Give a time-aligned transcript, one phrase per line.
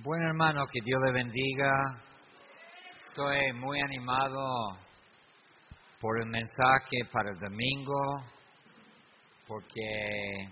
[0.00, 1.70] Bueno, hermano, que Dios le bendiga.
[3.08, 4.78] Estoy muy animado
[6.00, 8.24] por el mensaje para el domingo,
[9.46, 10.48] porque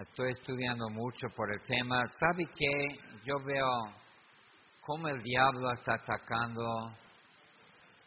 [0.00, 2.02] estoy estudiando mucho por el tema.
[2.18, 2.98] ¿Sabe qué?
[3.26, 3.68] Yo veo
[4.80, 6.64] cómo el diablo está atacando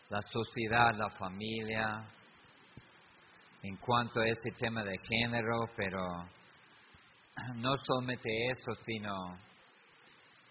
[0.09, 2.09] la sociedad, la familia,
[3.61, 6.36] en cuanto a ese tema de género, pero
[7.55, 9.14] no solamente eso, sino,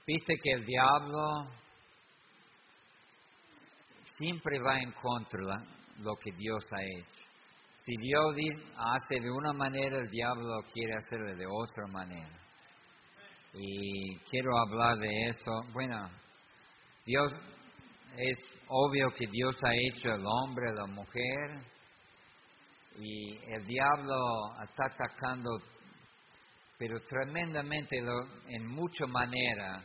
[0.06, 1.48] viste que el diablo
[4.16, 7.26] siempre va en contra de lo que Dios ha hecho.
[7.82, 8.34] Si Dios
[8.76, 12.36] hace de una manera, el diablo quiere hacerlo de otra manera.
[13.54, 15.52] Y quiero hablar de eso.
[15.72, 16.10] Bueno,
[17.04, 17.32] Dios,
[18.16, 21.62] es obvio que Dios ha hecho el hombre, la mujer,
[22.98, 24.16] y el diablo
[24.64, 25.50] está atacando,
[26.78, 27.98] pero tremendamente
[28.48, 29.82] en mucha manera,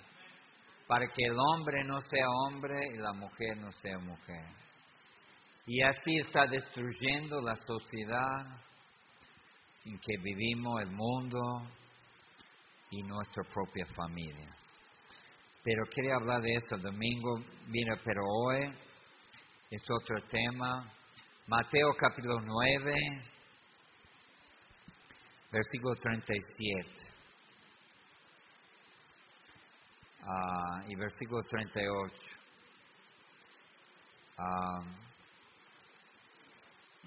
[0.88, 4.46] para que el hombre no sea hombre y la mujer no sea mujer.
[5.68, 8.60] Y así está destruyendo la sociedad
[9.86, 11.40] en que vivimos, el mundo
[12.90, 14.54] y nuestra propia familia.
[15.64, 18.74] Pero quería hablar de eso domingo, mira, pero hoy
[19.70, 20.92] es otro tema.
[21.48, 22.94] Mateo capítulo 9,
[25.52, 26.90] versículo 37.
[30.24, 32.14] Ah, y versículo 38.
[34.38, 34.84] Ah,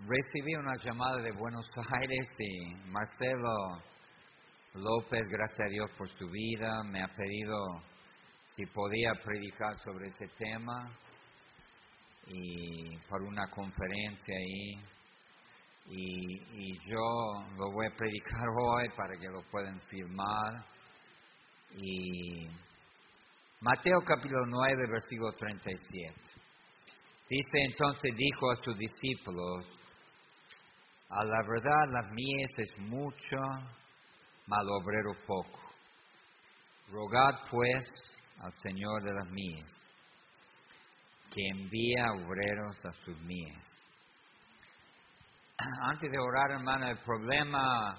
[0.07, 1.67] recibí una llamada de Buenos
[2.01, 3.83] Aires y Marcelo
[4.75, 7.57] López, gracias a Dios por su vida, me ha pedido
[8.57, 10.93] si podía predicar sobre ese tema
[12.27, 14.95] y por una conferencia ahí.
[15.87, 20.65] Y, yo lo voy a predicar hoy para que lo puedan firmar.
[21.77, 22.49] Y
[23.61, 26.15] Mateo capítulo 9, versículo 37.
[27.29, 29.67] Dice entonces, dijo a sus discípulos,
[31.09, 33.37] a la verdad las mies es mucho,
[34.47, 35.61] mal obrero poco.
[36.91, 37.85] Rogad pues
[38.41, 39.85] al Señor de las mies
[41.35, 43.74] que envía obreros a sus mies.
[45.57, 47.97] Antes de orar, hermano, el problema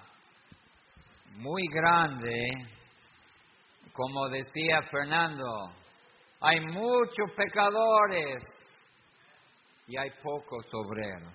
[1.35, 2.33] muy grande,
[3.93, 5.45] como decía Fernando,
[6.41, 8.43] hay muchos pecadores
[9.87, 11.33] y hay pocos obreros.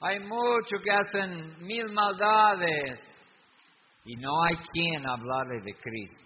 [0.00, 2.98] Hay muchos que hacen mil maldades
[4.04, 6.22] y no hay quien hablarle de Cristo.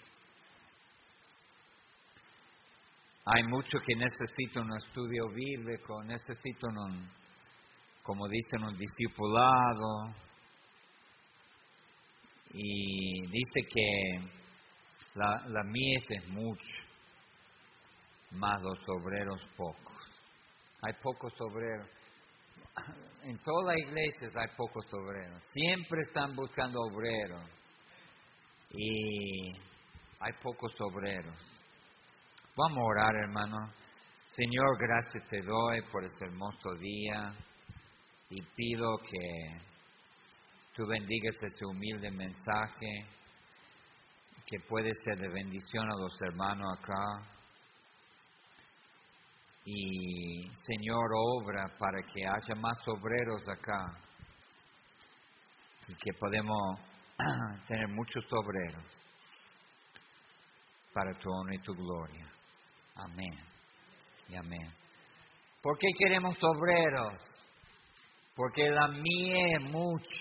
[3.26, 7.19] Hay muchos que necesitan un estudio bíblico, necesitan un,
[8.03, 10.15] como dicen, un discipulado.
[12.53, 14.31] Y dice que
[15.15, 16.66] la, la mies es mucho,
[18.33, 19.97] más los obreros pocos.
[20.83, 21.88] Hay pocos obreros.
[23.22, 25.43] En todas las iglesias hay pocos obreros.
[25.53, 27.44] Siempre están buscando obreros.
[28.71, 29.53] Y
[30.21, 31.37] hay pocos obreros.
[32.56, 33.56] Vamos a orar, hermano.
[34.34, 37.37] Señor, gracias te doy por este hermoso día
[38.30, 39.60] y pido que
[40.74, 43.06] tú bendigas este humilde mensaje
[44.46, 47.36] que puede ser de bendición a los hermanos acá.
[49.64, 54.00] Y Señor, obra para que haya más obreros acá
[55.88, 56.80] y que podemos
[57.66, 58.84] tener muchos obreros
[60.92, 62.32] para tu honor y tu gloria.
[62.94, 63.38] Amén.
[64.28, 64.72] Y amén.
[65.62, 67.29] ¿Por qué queremos obreros?
[68.40, 70.16] Porque la mía es mucho.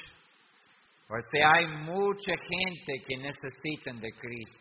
[1.07, 4.59] O sea, hay mucha gente que necesitan de Cristo.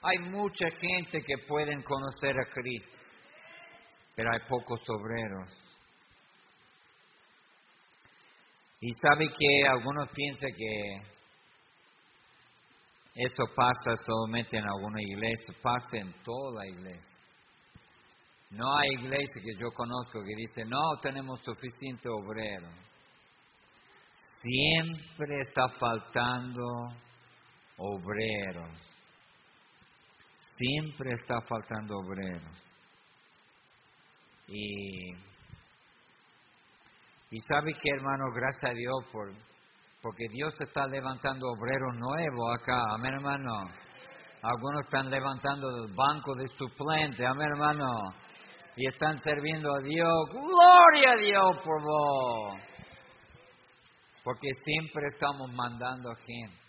[0.00, 2.98] Hay mucha gente que pueden conocer a Cristo,
[4.16, 5.50] pero hay pocos obreros.
[8.80, 11.02] Y sabe que algunos piensan que
[13.14, 17.11] eso pasa solamente en alguna iglesia, pasa en toda la iglesia.
[18.52, 22.68] No hay iglesia que yo conozco que dice, no tenemos suficiente obrero.
[24.42, 26.62] Siempre está faltando
[27.78, 28.78] obreros.
[30.54, 32.62] Siempre está faltando obreros.
[34.48, 35.12] Y,
[37.30, 39.32] y sabe que hermano, gracias a Dios por
[40.02, 43.52] porque Dios está levantando obreros nuevos acá, amén hermano.
[44.42, 47.86] Algunos están levantando el banco de suplente, amén hermano.
[48.76, 50.28] Y están sirviendo a Dios.
[50.32, 52.60] Gloria a Dios por vos.
[54.24, 56.62] Porque siempre estamos mandando a gente.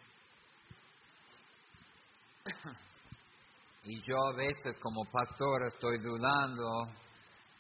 [3.85, 6.63] Y yo a veces como pastor estoy dudando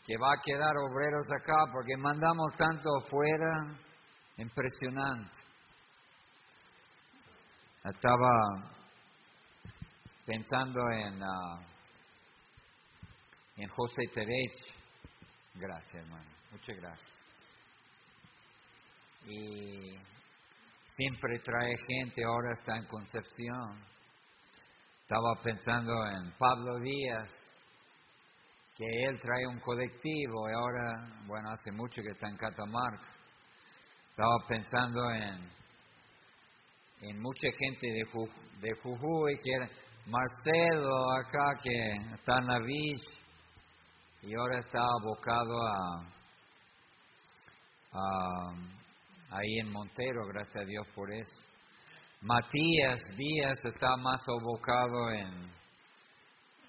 [0.05, 3.77] que va a quedar obreros acá porque mandamos tanto afuera,
[4.37, 5.37] impresionante.
[7.83, 8.29] Estaba
[10.25, 11.59] pensando en, ah,
[13.57, 14.73] en José Terech.
[15.55, 16.29] Gracias, hermano.
[16.51, 17.09] Muchas gracias.
[19.25, 19.97] Y
[20.95, 23.83] siempre trae gente, ahora está en Concepción.
[25.01, 27.29] Estaba pensando en Pablo Díaz,
[28.75, 33.07] que él trae un colectivo y ahora, bueno, hace mucho que está en Catamarca.
[34.09, 35.51] Estaba pensando en,
[37.01, 38.05] en mucha gente de,
[38.61, 39.69] de Jujuy, que era
[40.07, 43.22] Marcelo acá, que está en la villa
[44.25, 45.99] y ahora está abocado a,
[47.91, 48.51] a,
[49.31, 51.41] ahí en Montero, gracias a Dios por eso.
[52.21, 55.51] Matías Díaz está más abocado en,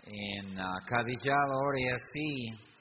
[0.07, 2.75] en uh, ahora y así.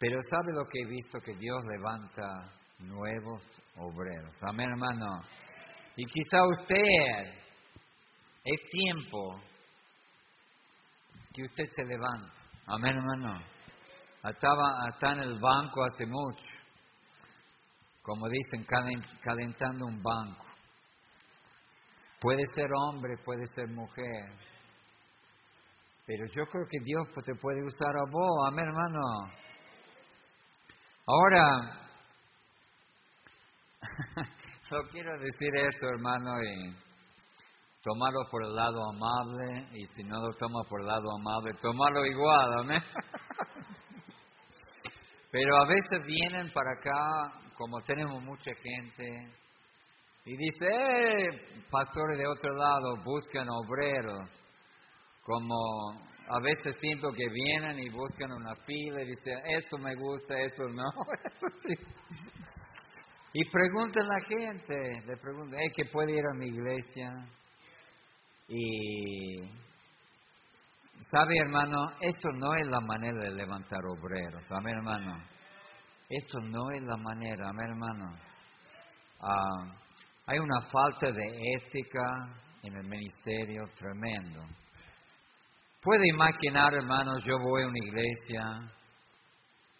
[0.00, 1.20] Pero ¿sabe lo que he visto?
[1.20, 3.40] Que Dios levanta nuevos
[3.76, 4.34] obreros.
[4.48, 5.22] Amén, hermano.
[5.94, 7.34] Y quizá usted,
[8.44, 9.40] es tiempo
[11.32, 12.34] que usted se levante.
[12.66, 13.59] Amén, hermano.
[14.22, 16.44] Estaba, en el banco hace mucho.
[18.02, 18.66] Como dicen,
[19.22, 20.44] calentando un banco.
[22.20, 24.36] Puede ser hombre, puede ser mujer.
[26.06, 29.00] Pero yo creo que Dios pues, te puede usar a vos, amén hermano.
[31.06, 31.88] Ahora,
[34.70, 36.76] no quiero decir eso hermano y
[37.82, 42.04] tomarlo por el lado amable y si no lo toma por el lado amable, tomarlo
[42.04, 42.82] igual, amén.
[45.30, 49.30] Pero a veces vienen para acá, como tenemos mucha gente,
[50.24, 54.28] y dice, eh, pastores de otro lado buscan obreros,
[55.22, 55.54] como
[56.28, 60.68] a veces siento que vienen y buscan una fila y dicen, esto me gusta, esto
[60.68, 60.84] no,
[61.24, 61.74] eso sí.
[63.32, 64.74] Y preguntan a la gente,
[65.06, 67.12] le preguntan, ¿es que puede ir a mi iglesia?
[68.48, 69.19] Y,
[71.10, 71.90] ¿sabe hermano?
[72.00, 75.22] Esto no es la manera de levantar obreros, amén hermano.
[76.08, 78.16] Esto no es la manera, amén hermano.
[79.20, 79.74] Ah,
[80.26, 81.26] hay una falta de
[81.56, 82.02] ética
[82.62, 84.42] en el ministerio tremendo.
[85.82, 88.42] Puede imaginar, hermanos, yo voy a una iglesia,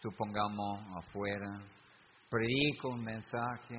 [0.00, 1.60] supongamos afuera,
[2.28, 3.76] predico un mensaje.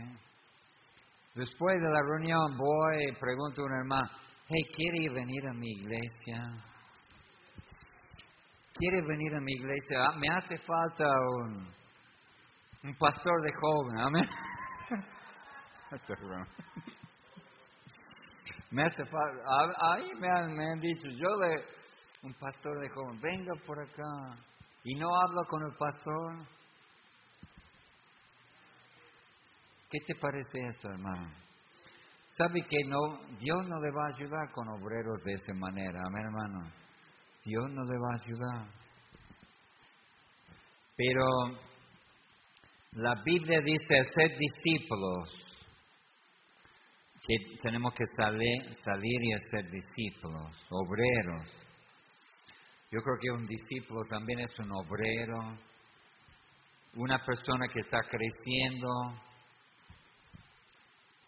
[1.33, 4.09] Después de la reunión voy y pregunto a un hermano,
[4.47, 6.70] hey, ¿quiere venir a mi iglesia?
[8.73, 10.07] ¿Quiere venir a mi iglesia?
[10.07, 11.06] Ah, me hace falta
[11.39, 11.68] un,
[12.83, 14.29] un pastor de joven, amén.
[18.71, 21.65] me hace ahí me han, me han dicho, yo le,
[22.23, 24.38] un pastor de joven, venga por acá,
[24.83, 26.47] y no hablo con el pastor.
[29.89, 31.29] ¿Qué te parece eso, hermano?
[32.38, 36.23] ¿Sabe que no, Dios no le va a ayudar con obreros de esa manera, amén,
[36.23, 36.71] hermano?
[37.43, 38.81] Dios no le va a ayudar.
[40.95, 41.25] Pero
[42.93, 45.29] la Biblia dice ser discípulos
[47.25, 51.47] que tenemos que salir, salir y hacer discípulos, obreros.
[52.92, 55.57] Yo creo que un discípulo también es un obrero,
[56.95, 58.89] una persona que está creciendo.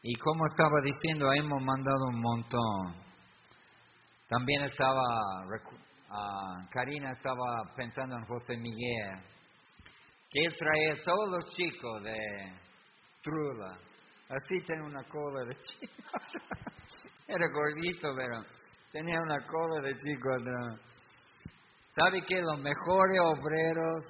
[0.01, 3.03] Y como estaba diciendo, hemos mandado un montón.
[4.27, 5.45] También estaba,
[6.13, 9.19] uh, Karina estaba pensando en José Miguel,
[10.29, 12.17] que él traía todos los chicos de
[13.21, 13.77] Trula
[14.29, 15.93] Así tenía una cola de chico.
[17.27, 18.43] Era gordito, pero
[18.91, 20.29] tenía una cola de chico
[21.95, 24.03] ¿Sabe que los mejores obreros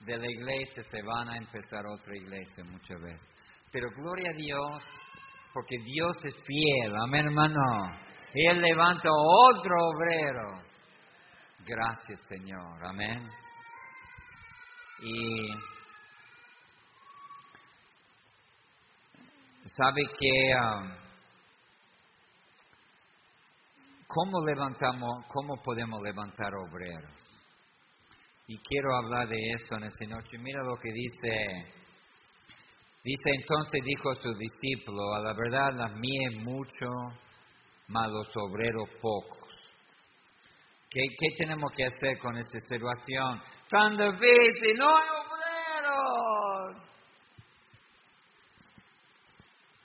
[0.00, 3.26] de la iglesia se van a empezar otra iglesia muchas veces?
[3.72, 4.82] Pero gloria a Dios,
[5.54, 7.98] porque Dios es fiel, amén hermano.
[8.34, 10.67] Él levanta otro obrero.
[11.68, 13.28] Gracias Señor, amén.
[15.02, 15.48] Y
[19.76, 20.90] sabe que um,
[24.06, 27.12] cómo levantamos, cómo podemos levantar obreros.
[28.46, 30.38] Y quiero hablar de eso en esta noche.
[30.38, 31.74] Mira lo que dice.
[33.04, 36.86] Dice entonces dijo su discípulo, a la verdad la mía es mucho,
[37.88, 39.47] mas los obreros pocos.
[40.90, 43.42] ¿Qué, ¿Qué, tenemos que hacer con esta situación?
[43.68, 45.18] Tan difícil, no hay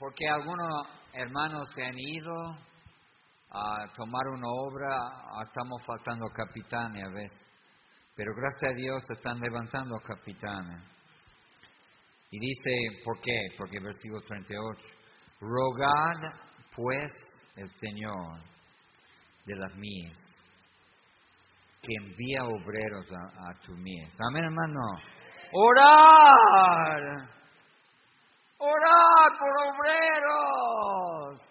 [0.04, 2.34] porque algunos hermanos se han ido
[3.50, 7.46] a tomar una obra, ah, estamos faltando capitanes a veces.
[8.14, 10.82] Pero gracias a Dios se están levantando capitanes.
[12.30, 13.48] Y dice, ¿por qué?
[13.56, 14.82] Porque versículo 38,
[15.40, 16.34] rogad
[16.76, 17.10] pues
[17.56, 18.40] el Señor
[19.46, 20.18] de las mías,
[21.84, 24.12] que envía obreros a, tu mies.
[24.28, 24.80] Amén, hermano.
[25.52, 27.28] Orar.
[28.58, 31.42] Orar por obreros.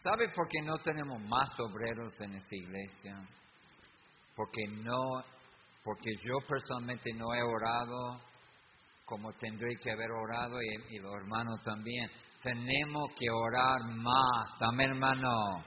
[0.00, 3.16] ¿Sabe por qué no tenemos más obreros en esta iglesia?
[4.36, 5.24] Porque no,
[5.82, 8.20] porque yo personalmente no he orado
[9.04, 12.10] como tendré que haber orado y, y los hermanos también.
[12.42, 15.64] Tenemos que orar más, amén hermano.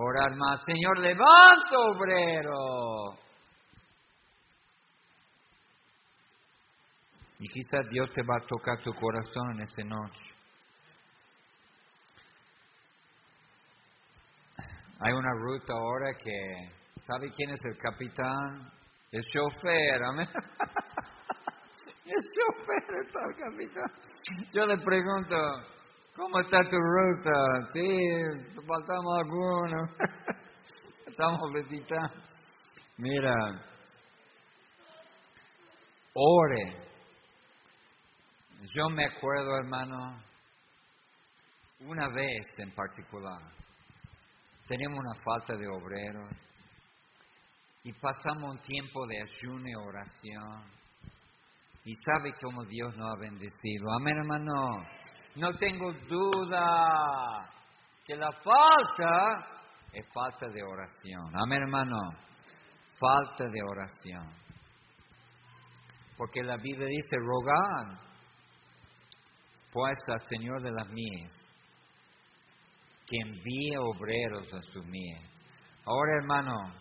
[0.00, 0.60] Orar más.
[0.64, 3.18] Señor, levanta obrero.
[7.40, 10.20] Y quizás Dios te va a tocar tu corazón en esta noche.
[15.00, 16.70] Hay una ruta ahora que,
[17.02, 18.70] ¿sabe quién es el capitán?
[19.10, 20.28] El chofer, amén.
[22.04, 23.92] El chofer está el capitán.
[24.54, 25.36] Yo le pregunto,
[26.18, 27.30] ¿cómo está tu ruta?
[27.72, 27.86] Sí,
[28.66, 29.90] faltamos algunos.
[31.06, 32.22] Estamos visitando.
[32.96, 33.34] Mira,
[36.12, 36.88] ore.
[38.74, 40.20] Yo me acuerdo, hermano,
[41.80, 43.40] una vez en particular,
[44.66, 46.28] teníamos una falta de obreros
[47.84, 50.78] y pasamos un tiempo de ayuno y oración.
[51.84, 53.92] Y sabe cómo Dios nos ha bendecido.
[53.98, 54.52] Amén, hermano.
[55.36, 57.50] No tengo duda
[58.04, 59.46] que la falta
[59.92, 61.36] es falta de oración.
[61.42, 61.96] Amén, hermano.
[62.98, 64.34] Falta de oración.
[66.16, 68.08] Porque la Biblia dice, rogar
[69.72, 71.30] pues al Señor de las mies,
[73.06, 75.22] que envíe obreros a su mies.
[75.84, 76.74] Ahora, hermano,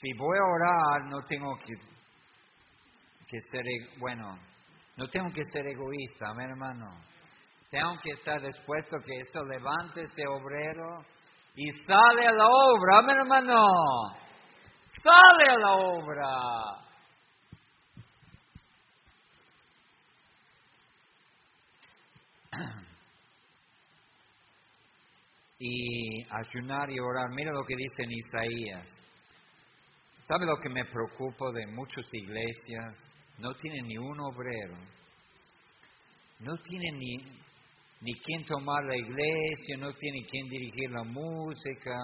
[0.00, 1.74] si voy a orar, no tengo que,
[3.28, 4.38] que ser, e, bueno,
[4.96, 6.86] no tengo que ser egoísta, amén, hermano.
[7.70, 11.04] Tengo que estar dispuesto que eso levante ese obrero
[11.54, 13.66] y sale a la obra, amén, hermano.
[15.02, 16.26] Sale a la obra.
[25.58, 27.28] y ayunar y orar.
[27.30, 28.88] Mira lo que dice en Isaías.
[30.24, 33.07] ¿Sabe lo que me preocupa de muchas iglesias?
[33.38, 34.76] No tienen ni un obrero.
[36.40, 37.16] No tienen ni,
[38.00, 41.96] ni quien tomar la iglesia, no tienen quien dirigir la música.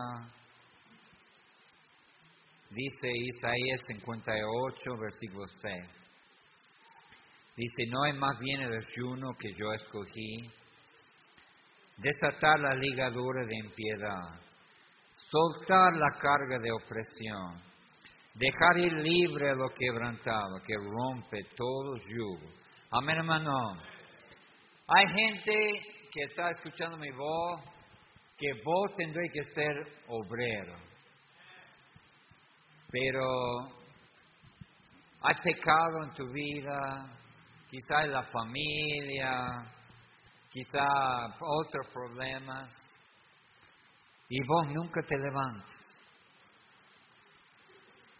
[2.70, 6.04] Dice Isaías 58, versículo 6.
[7.56, 10.50] Dice, no hay más bien el ayuno que yo escogí
[11.98, 14.40] desatar la ligadura de impiedad,
[15.30, 17.62] soltar la carga de opresión,
[18.34, 22.54] dejar ir libre a lo quebrantado, que rompe todos los yugos.
[22.90, 23.52] Amén, hermano.
[24.86, 25.52] Hay gente
[26.12, 27.60] que está escuchando mi voz,
[28.36, 29.72] que vos tendréis que ser
[30.08, 30.76] obrero.
[32.90, 33.24] Pero
[35.22, 37.18] hay pecado en tu vida,
[37.70, 39.72] quizás en la familia,
[40.50, 40.86] quizá
[41.40, 42.70] otros problemas,
[44.28, 45.83] y vos nunca te levantas.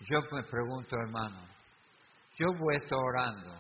[0.09, 1.47] Yo me pregunto, hermano,
[2.37, 3.59] yo voy a estar orando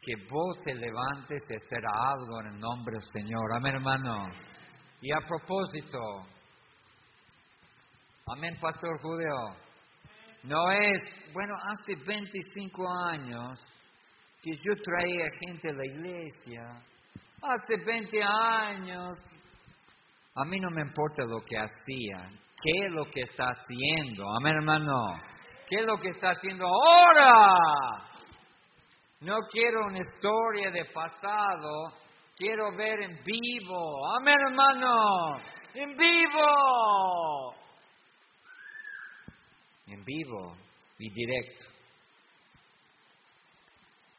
[0.00, 3.54] que vos te levantes de hacer algo en el nombre del Señor.
[3.54, 4.26] Amén, hermano.
[5.00, 5.98] Y a propósito,
[8.26, 9.34] amén, Pastor Julio.
[10.42, 11.00] No es,
[11.32, 13.58] bueno, hace 25 años
[14.42, 16.84] que yo traía gente a la iglesia
[17.44, 19.18] hace 20 años.
[20.34, 22.30] A mí no me importa lo que hacía,
[22.64, 24.24] qué es lo que está haciendo.
[24.38, 25.20] Amén, hermano.
[25.68, 27.52] ¿Qué es lo que está haciendo ahora?
[29.20, 31.92] No quiero una historia de pasado,
[32.36, 34.14] quiero ver en vivo.
[34.16, 35.36] Amén, hermano.
[35.74, 37.54] En vivo.
[39.86, 40.56] En vivo
[40.98, 41.64] y directo.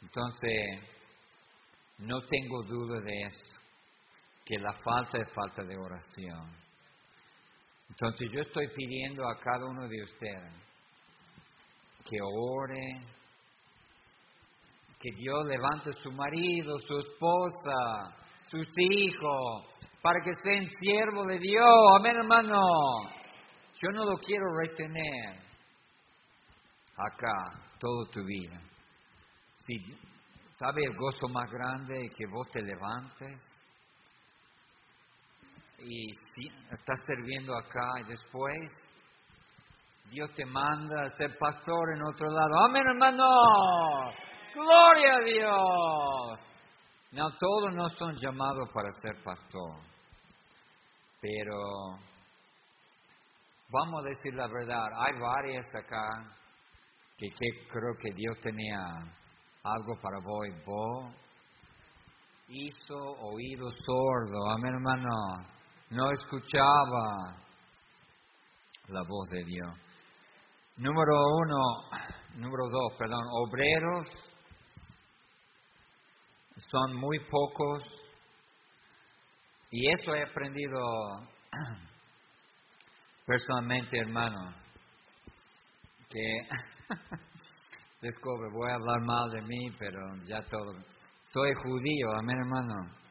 [0.03, 0.95] Entonces,
[1.97, 3.59] no tengo duda de esto,
[4.45, 6.64] que la falta es falta de oración.
[7.89, 10.53] Entonces yo estoy pidiendo a cada uno de ustedes
[12.09, 13.01] que ore,
[14.99, 18.15] que Dios levante su marido, su esposa,
[18.49, 19.65] sus hijos,
[20.01, 21.65] para que sean siervos de Dios.
[21.99, 22.61] Amén, hermano.
[23.81, 25.39] Yo no lo quiero retener
[26.95, 28.61] acá toda tu vida.
[29.57, 29.75] Si
[30.57, 33.41] ¿Sabe el gozo más grande que vos te levantes?
[35.79, 38.71] Y si estás sirviendo acá y después
[40.09, 42.65] Dios te manda a ser pastor en otro lado.
[42.65, 43.27] Amén, hermano.
[44.53, 46.39] Gloria a Dios.
[47.11, 49.81] No, todos no son llamados para ser pastor.
[51.21, 51.99] Pero
[53.69, 54.87] vamos a decir la verdad.
[54.97, 56.07] Hay varias acá
[57.17, 57.27] que,
[57.69, 58.79] creo que Dios tenía
[59.63, 60.47] algo para vos.
[60.65, 61.13] Vos
[62.47, 64.51] hizo oído sordo.
[64.51, 65.54] Amén, hermano.
[65.95, 67.37] No escuchaba
[68.89, 69.73] la voz de Dios.
[70.75, 71.57] Número uno,
[72.35, 74.05] número dos, perdón, obreros
[76.69, 77.81] son muy pocos
[79.71, 80.77] y eso he aprendido
[83.25, 84.53] personalmente, hermano,
[86.09, 86.39] que
[88.01, 89.97] descubre, voy a hablar mal de mí, pero
[90.27, 90.73] ya todo.
[91.31, 93.04] Soy judío, amén, hermano.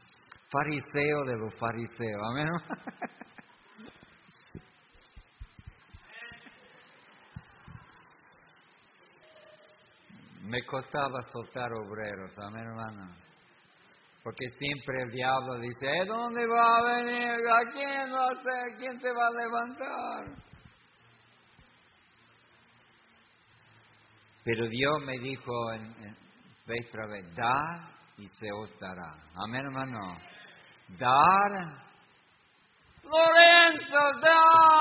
[0.54, 2.48] Fariseo de los fariseos, amén.
[10.42, 13.16] Me costaba soltar obreros, amén, hermano.
[14.22, 17.30] Porque siempre el diablo dice, ¿de dónde va a venir?
[17.30, 20.36] ¿A quién, va a ¿Quién se va a levantar?
[24.44, 26.16] Pero Dios me dijo en, en
[26.64, 29.16] vez vez, dar y se os dará.
[29.34, 30.33] Amén, hermano.
[30.88, 31.50] Dar.
[33.02, 34.74] Lorenzo, dar.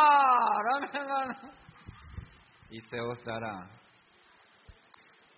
[2.69, 3.69] Y se os dará.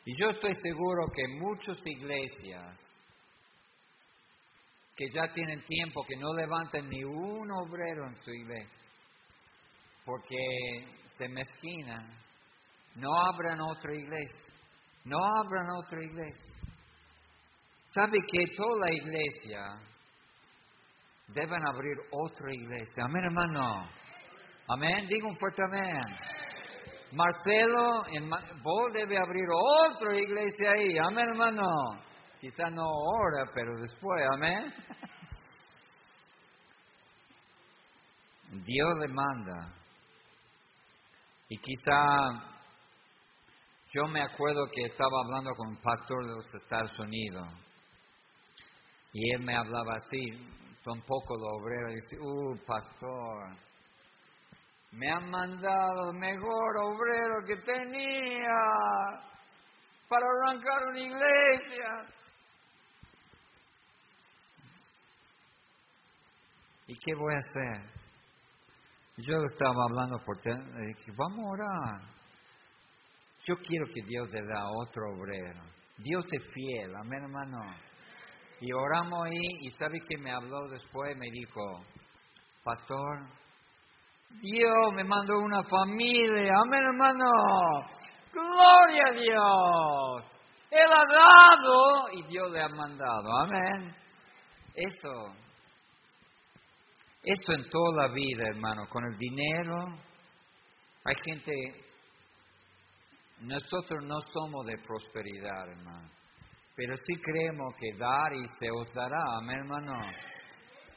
[0.05, 2.79] Y yo estoy seguro que muchas iglesias
[4.95, 8.79] que ya tienen tiempo que no levantan ni un obrero en su iglesia,
[10.05, 10.37] porque
[11.15, 12.07] se mezquinan,
[12.95, 14.53] no abran otra iglesia,
[15.03, 16.53] no abran otra iglesia.
[17.87, 19.61] ¿Sabe que toda la iglesia
[21.27, 23.05] deben abrir otra iglesia?
[23.05, 23.89] Amén, hermano.
[24.67, 26.03] Amén, digo un fuerte amén.
[27.11, 28.03] Marcelo,
[28.63, 30.97] vos debe abrir otra iglesia ahí.
[30.97, 31.67] Amén, hermano.
[32.41, 34.73] Quizá no ahora, pero después, amén.
[38.65, 39.73] Dios le manda.
[41.49, 42.55] Y quizá
[43.93, 47.47] yo me acuerdo que estaba hablando con un pastor de los Estados Unidos.
[49.13, 53.57] Y él me hablaba así, son pocos los obreros, y dice, uh, pastor,
[54.91, 58.53] me han mandado el mejor obrero que tenía
[60.07, 62.05] para arrancar una iglesia.
[66.87, 67.89] ¿Y qué voy a hacer?
[69.17, 72.01] Yo estaba hablando por teléfono, dije, vamos a orar.
[73.47, 75.61] Yo quiero que Dios le da otro obrero.
[75.97, 77.57] Dios es fiel, amén hermano.
[78.61, 81.61] Y oramos ahí y sabe que me habló después, me dijo,
[82.63, 83.27] pastor,
[84.41, 87.31] Dios me mandó una familia, amén hermano.
[88.31, 90.31] Gloria a Dios.
[90.71, 93.95] Él ha dado y Dios le ha mandado, amén.
[94.73, 95.35] Eso
[97.25, 99.97] esto en toda la vida, hermano, con el dinero,
[101.03, 101.51] hay gente,
[103.39, 106.09] nosotros no somos de prosperidad, hermano,
[106.75, 109.93] pero sí creemos que dar y se os dará, amén, hermano.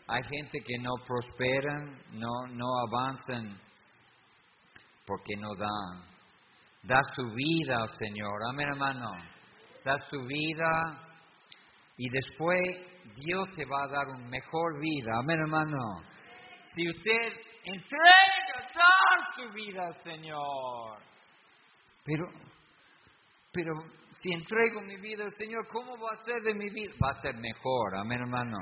[0.08, 3.60] Hay gente que no prosperan, no, no avanzan
[5.06, 6.08] porque no dan.
[6.82, 9.10] Da su vida Señor, amén, hermano.
[9.84, 11.08] Da su vida
[11.96, 12.58] y después
[13.16, 15.78] Dios te va a dar una mejor vida, amén, hermano.
[16.74, 18.38] Si usted entrega,
[18.74, 20.98] dar su vida Señor.
[22.04, 22.24] Pero,
[23.52, 23.72] pero
[24.22, 26.92] si entrego mi vida al Señor, ¿cómo va a ser de mi vida?
[27.02, 28.58] Va a ser mejor, amén hermano.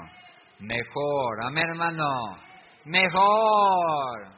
[0.59, 2.07] Mejor, amén hermano.
[2.85, 4.29] Mejor.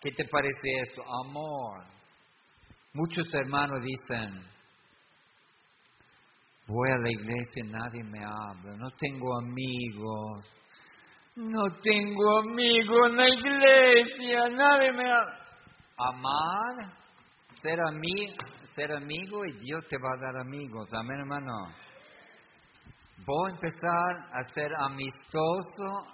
[0.00, 1.02] ¿Qué te parece esto?
[1.26, 1.84] Amor.
[2.92, 4.42] Muchos hermanos dicen,
[6.66, 10.44] voy a la iglesia y nadie me habla, no tengo amigos,
[11.36, 15.22] no tengo amigo en la iglesia, nadie me ha...
[16.02, 17.00] Amar,
[17.62, 18.34] ser, ami
[18.80, 20.88] ser amigo y Dios te va a dar amigos.
[20.94, 21.52] Amén, hermano.
[23.26, 26.06] Voy a empezar a ser amistoso,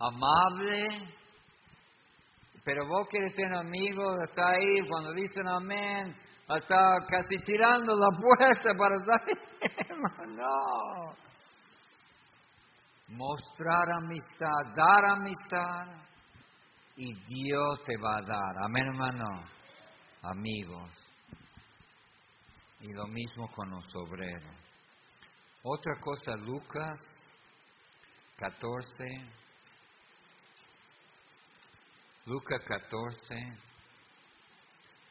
[0.00, 1.14] amable,
[2.64, 6.16] pero vos quieres ser amigo, está ahí cuando dicen amén,
[6.48, 9.38] está casi tirando la puerta para salir.
[10.36, 11.14] no
[13.10, 15.86] mostrar amistad, dar amistad
[16.96, 18.64] y Dios te va a dar.
[18.64, 19.44] Amén, hermano.
[20.22, 21.07] Amigos.
[22.80, 24.54] Y lo mismo con los obreros.
[25.62, 27.00] Otra cosa, Lucas
[28.36, 29.04] 14.
[32.26, 33.58] Lucas 14,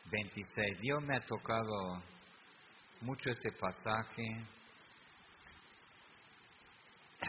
[0.10, 0.80] 26.
[0.80, 2.02] Dios me ha tocado
[3.02, 4.24] mucho este pasaje.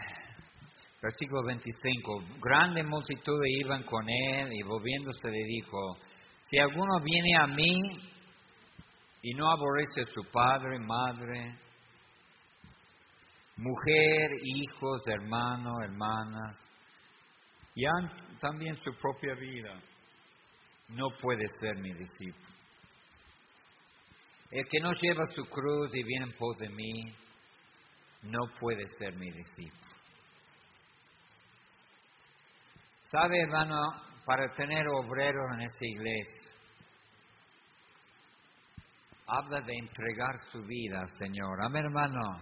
[1.03, 2.25] Versículo 25.
[2.41, 5.99] Grande multitud iban con él y volviéndose le dijo,
[6.45, 8.18] si alguno viene a mí
[9.23, 11.59] y no aborrece a su padre, madre,
[13.57, 16.65] mujer, hijos, hermanos, hermanas,
[17.75, 17.85] y
[18.41, 19.81] también su propia vida,
[20.89, 22.59] no puede ser mi discípulo.
[24.51, 27.15] El que no lleva su cruz y viene en pos de mí,
[28.23, 29.93] no puede ser mi discípulo.
[33.03, 33.81] ¿Sabe, hermano,
[34.25, 36.53] para tener obreros en esta iglesia,
[39.29, 41.63] habla de entregar su vida al Señor.
[41.63, 42.41] Amén, hermano.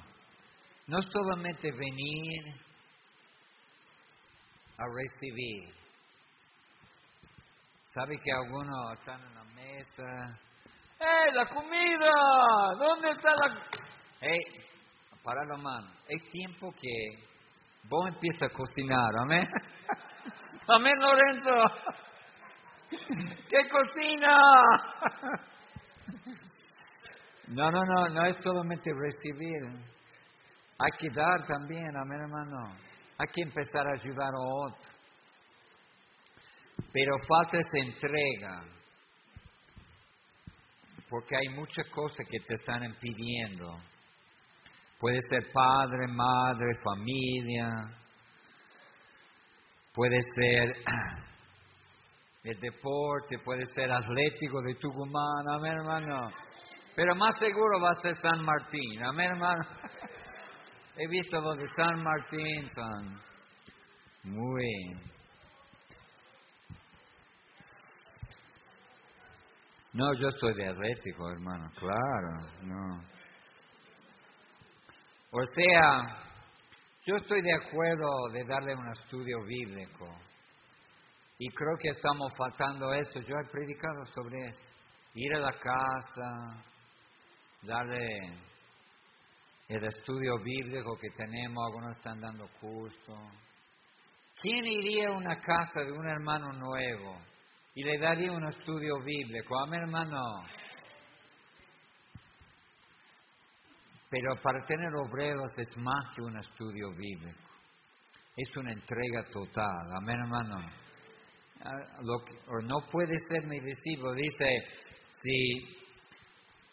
[0.87, 2.45] No solamente venir
[4.79, 5.75] a recibir.
[7.89, 10.39] ¿Sabe que algunos están en la mesa?
[11.01, 12.13] ¡Eh, la comida!
[12.79, 13.67] ¿Dónde está la...?
[14.21, 14.41] ¡Eh,
[15.25, 15.91] para la mano!
[16.09, 17.27] Es tiempo que
[17.89, 19.49] vos empiezas a cocinar, amén.
[20.69, 21.51] amén, Lorenzo.
[23.49, 24.39] ¿Qué cocina?
[27.49, 29.63] No, no, no, no es solamente recibir.
[30.79, 32.77] Hay que dar también, amén, hermano.
[33.19, 34.97] Hay que empezar a ayudar a otros.
[36.93, 38.65] Pero falta esa entrega.
[41.09, 43.79] Porque hay muchas cosas que te están impidiendo.
[44.99, 47.71] Puede ser padre, madre, familia.
[49.95, 50.75] Puede ser
[52.45, 56.29] el deporte, puede ser atlético de Tucumán, amén hermano.
[56.97, 59.63] Pero más seguro va a ser San Martín, amén hermano.
[60.97, 63.21] He visto los de San Martín, son
[64.25, 64.97] muy...
[69.93, 73.05] No, yo soy de atlético, hermano, claro, no.
[75.33, 76.19] O sea,
[77.05, 80.09] yo estoy de acuerdo de darle un estudio bíblico.
[81.39, 83.21] Y creo que estamos faltando eso.
[83.21, 84.55] Yo he predicado sobre.
[85.19, 86.63] Ir a la casa,
[87.67, 88.47] darle
[89.69, 93.19] el estudio bíblico que tenemos, algunos están dando curso.
[94.41, 97.19] ¿Quién iría a una casa de un hermano nuevo
[97.75, 99.59] y le daría un estudio bíblico?
[99.59, 100.21] A hermano.
[104.09, 107.41] Pero para tener obreros es más que un estudio bíblico.
[108.37, 109.91] Es una entrega total.
[110.01, 110.71] Amén, hermano.
[111.65, 112.03] Ah,
[112.63, 114.13] no puede ser mi discípulo.
[114.13, 114.59] Dice,
[115.23, 115.86] si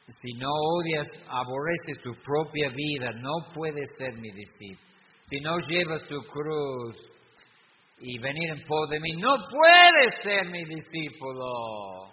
[0.08, 4.94] si no odias, aborrece su propia vida, no puede ser mi discípulo.
[5.30, 6.96] Si no lleva su cruz
[8.00, 12.12] y venir en pos de mí, no puede ser mi discípulo.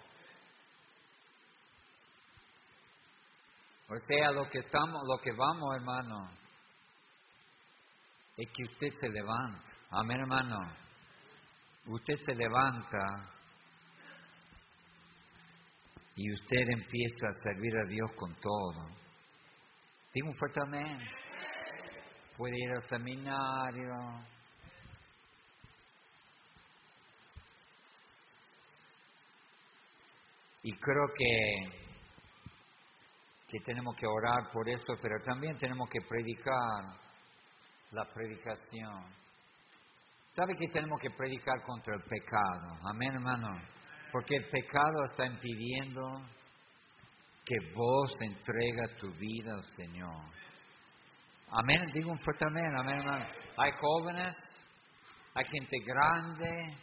[3.89, 6.31] O sea, lo que estamos, lo que vamos, hermano,
[8.37, 9.73] es que usted se levanta.
[9.89, 10.57] Amén, hermano.
[11.87, 12.97] Usted se levanta
[16.21, 18.89] y usted empieza a servir a Dios con todo.
[20.13, 20.99] Digo un fuerte amén.
[22.37, 23.93] Puede ir al seminario.
[30.61, 31.95] Y creo que,
[33.47, 36.99] que tenemos que orar por eso, pero también tenemos que predicar
[37.93, 39.05] la predicación.
[40.33, 42.77] ¿Sabe que tenemos que predicar contra el pecado?
[42.93, 43.80] Amén, hermano.
[44.11, 46.01] Porque el pecado está impidiendo
[47.45, 50.25] que vos entrega tu vida al Señor.
[51.49, 53.25] Amén, digo un fuerte amén, amén, hermano.
[53.57, 54.33] Hay jóvenes,
[55.33, 56.77] hay gente grande.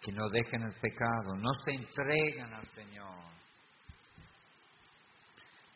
[0.00, 3.18] Que no dejen el pecado, no se entregan al Señor.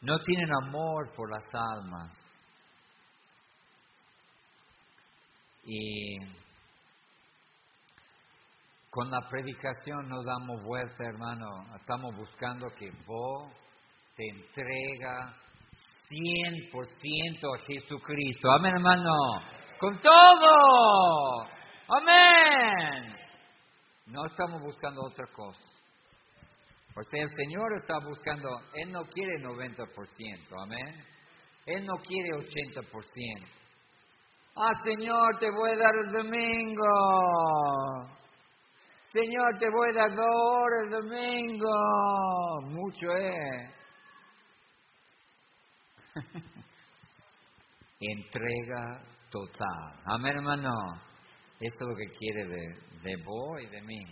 [0.01, 2.32] No tienen amor por las almas.
[5.64, 6.18] Y
[8.90, 11.46] con la predicación nos damos vuelta, hermano.
[11.77, 13.53] Estamos buscando que vos
[14.16, 15.35] te entrega
[16.11, 18.51] 100% a Jesucristo.
[18.51, 19.12] Amén, hermano.
[19.79, 21.44] Con todo.
[21.88, 23.16] Amén.
[24.07, 25.61] No estamos buscando otra cosa.
[26.94, 31.07] O sea, el Señor está buscando, Él no quiere 90%, amén.
[31.64, 33.62] Él no quiere 80%.
[34.55, 36.85] Ah, Señor, te voy a dar el domingo.
[39.11, 41.71] Señor, te voy a dar dos horas el domingo.
[42.65, 43.71] Mucho es.
[48.01, 50.01] Entrega total.
[50.05, 50.71] Amén, hermano.
[51.59, 54.05] Eso es lo que quiere de, de vos y de mí.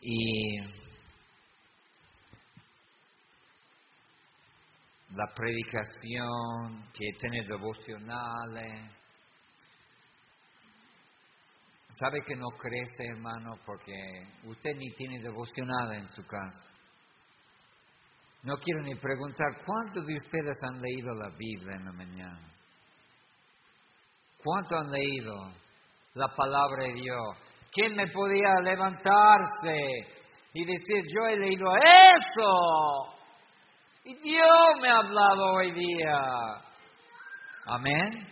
[0.00, 0.81] Y
[5.14, 8.90] la predicación, que tiene devocionales.
[11.94, 13.58] ¿Sabe que no crece, hermano?
[13.66, 13.92] Porque
[14.44, 16.70] usted ni tiene devocionales en su casa.
[18.42, 22.52] No quiero ni preguntar cuántos de ustedes han leído la Biblia en la mañana.
[24.42, 25.34] ¿Cuántos han leído
[26.14, 27.36] la palabra de Dios?
[27.70, 29.78] ¿Quién me podía levantarse
[30.54, 33.11] y decir, yo he leído eso?
[34.04, 34.48] Y Dios
[34.80, 36.20] me ha hablado hoy día.
[37.66, 38.28] Amén.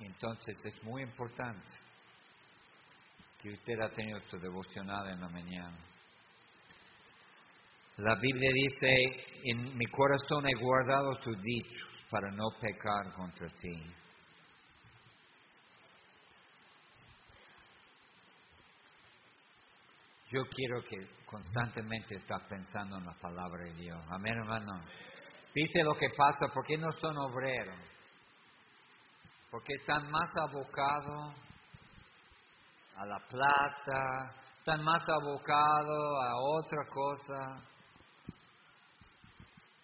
[0.00, 1.68] Entonces es muy importante
[3.40, 5.76] que usted ha tenido su devocional en la mañana.
[7.96, 9.04] La Biblia dice,
[9.44, 14.01] en mi corazón he guardado tus dichos para no pecar contra ti.
[20.32, 24.00] Yo quiero que constantemente estás pensando en la palabra de Dios.
[24.08, 24.82] Amén, hermano.
[25.54, 27.76] Dice lo que pasa, porque no son obreros?
[29.50, 31.34] Porque están más abocados
[32.96, 37.68] a la plata, están más abocados a otra cosa.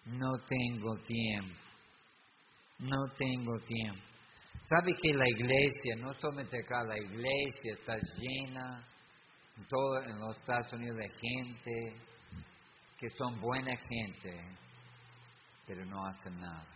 [0.05, 1.61] No tengo tiempo.
[2.79, 4.01] No tengo tiempo.
[4.65, 8.88] ¿Sabe que la iglesia, no solamente acá, la iglesia está llena
[9.67, 12.09] todo, en los Estados Unidos de gente
[12.97, 14.57] que son buena gente,
[15.65, 16.67] pero no hacen nada.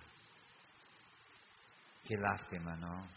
[2.04, 3.08] Qué lástima, ¿no?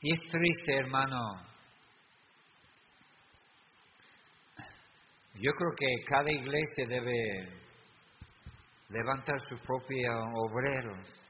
[0.00, 1.18] Y es triste, hermano.
[5.34, 7.64] Yo creo que cada iglesia debe
[8.88, 11.23] levantar sus propios obreros.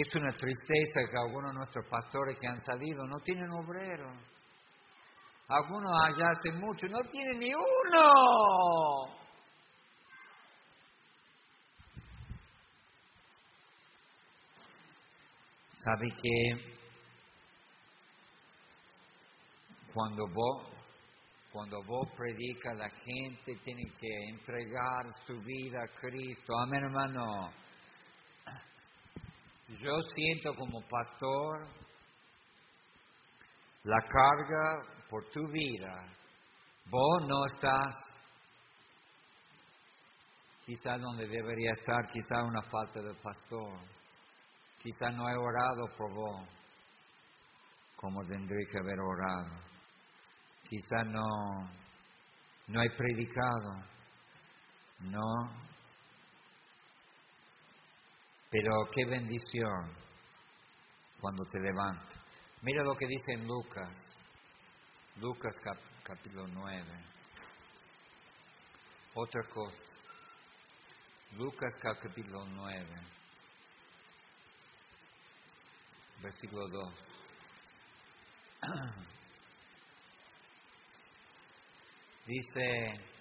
[0.00, 4.16] Es una tristeza que algunos de nuestros pastores que han salido no tienen obreros.
[5.48, 9.16] Algunos allá hace mucho no tienen ni uno.
[15.78, 16.76] ¿Sabe que
[19.92, 20.78] cuando vos
[21.50, 26.56] cuando vos predicas, la gente tiene que entregar su vida a Cristo.
[26.56, 27.50] Amén, hermano.
[29.68, 31.68] Yo siento como pastor
[33.84, 35.94] la carga por tu vida.
[36.86, 37.94] Vos no estás
[40.64, 43.78] quizás donde debería estar, quizás una falta de pastor.
[44.82, 46.48] Quizás no he orado por vos
[47.96, 49.68] como tendría que haber orado
[50.68, 51.24] quizá no,
[52.68, 53.84] no he predicado,
[55.00, 55.50] no,
[58.50, 59.94] pero qué bendición
[61.20, 62.18] cuando te levantas.
[62.62, 63.90] Mira lo que dice en Lucas,
[65.16, 65.54] Lucas
[66.02, 66.84] capítulo 9.
[69.14, 69.76] Otra cosa,
[71.32, 72.86] Lucas capítulo 9,
[76.22, 76.94] versículo 2.
[82.26, 83.17] Dice,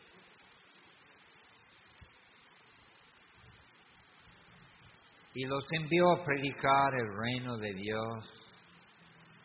[5.38, 8.26] y los envió a predicar el reino de Dios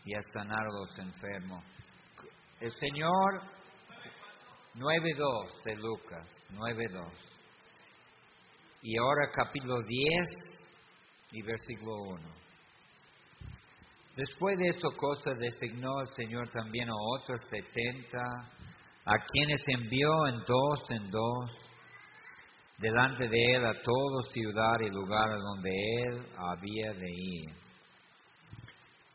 [0.07, 1.63] y a sanar a los enfermos.
[2.61, 3.43] El Señor,
[4.75, 7.13] 9.2 de Lucas, 9.2.
[8.81, 10.29] Y ahora capítulo 10
[11.33, 12.21] y versículo 1.
[14.17, 18.51] Después de eso cosa designó el Señor también a otros setenta
[19.05, 21.62] a quienes envió en dos en dos
[22.83, 27.51] delante de él a todo ciudad y lugar a donde él había de ir.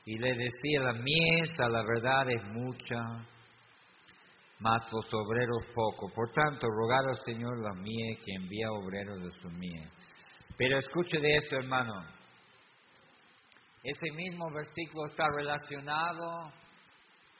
[0.05, 3.03] Y le decía, la mies la verdad es mucha,
[4.59, 6.09] mas los obreros poco.
[6.15, 9.89] Por tanto, rogar al Señor la mies que envía obreros de su mies.
[10.57, 11.93] Pero escuche de esto, hermano.
[13.83, 16.53] Ese mismo versículo está relacionado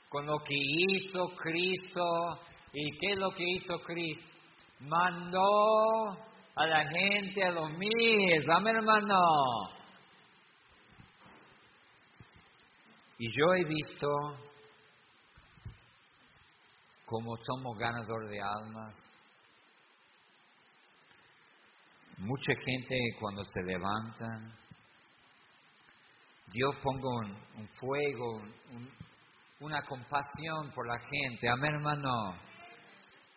[0.10, 2.04] con lo que hizo Cristo.
[2.74, 4.37] ¿Y qué es lo que hizo Cristo?
[4.80, 6.12] Mandó
[6.56, 8.46] a la gente a los míos.
[8.56, 9.20] Amén, hermano.
[13.20, 14.08] Y yo he visto
[17.06, 18.96] cómo somos ganadores de almas.
[22.18, 24.54] Mucha gente cuando se levantan,
[26.52, 27.10] Dios ponga
[27.58, 28.42] un, fuego,
[29.60, 31.50] una compasión por la gente.
[31.50, 32.47] Amén, hermano.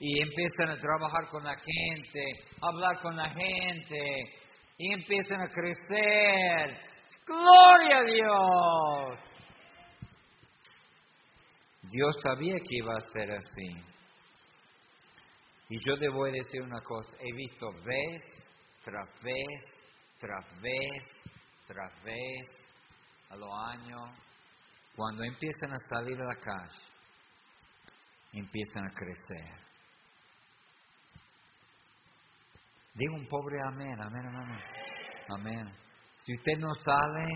[0.00, 2.22] Y empiezan a trabajar con la gente,
[2.60, 4.40] hablar con la gente,
[4.78, 6.80] y empiezan a crecer.
[7.26, 9.20] Gloria a Dios.
[11.82, 13.90] Dios sabía que iba a ser así.
[15.68, 18.22] Y yo le voy a decir una cosa, he visto vez
[18.82, 19.60] tras vez,
[20.18, 21.02] tras vez,
[21.66, 22.60] tras vez,
[23.28, 24.00] a los años,
[24.96, 26.82] cuando empiezan a salir a la calle,
[28.32, 29.69] empiezan a crecer.
[32.94, 34.60] Digo un pobre amén, amén, amén.
[35.28, 35.72] Amén.
[36.24, 37.26] Si usted no sale,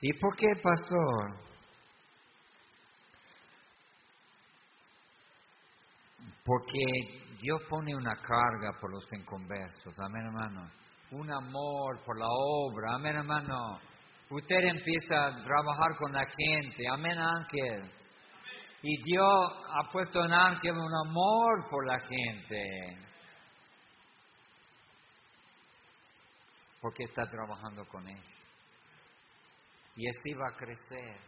[0.00, 1.44] ¿y por qué, pastor?
[6.44, 10.70] Porque Dios pone una carga por los inconversos, amén hermano.
[11.10, 13.80] Un amor por la obra, amén hermano.
[14.30, 18.03] Usted empieza a trabajar con la gente, amén ángel.
[18.86, 22.98] Y Dios ha puesto en ángel un amor por la gente.
[26.82, 28.22] Porque está trabajando con él.
[29.96, 31.18] Y así va a crecer.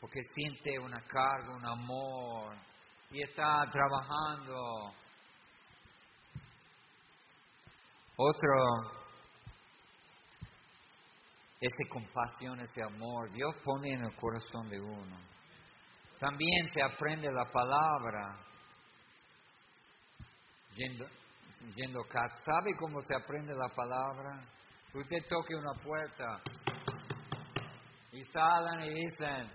[0.00, 2.56] Porque siente una carga, un amor
[3.10, 4.94] y está trabajando.
[8.14, 9.02] Otro,
[11.60, 15.35] ese compasión, ese amor, Dios pone en el corazón de uno.
[16.18, 18.38] También se aprende la palabra.
[20.74, 21.06] Yendo,
[21.74, 24.44] yendo ¿Sabe cómo se aprende la palabra?
[24.94, 26.40] Usted toque una puerta
[28.12, 29.50] y salen y dicen,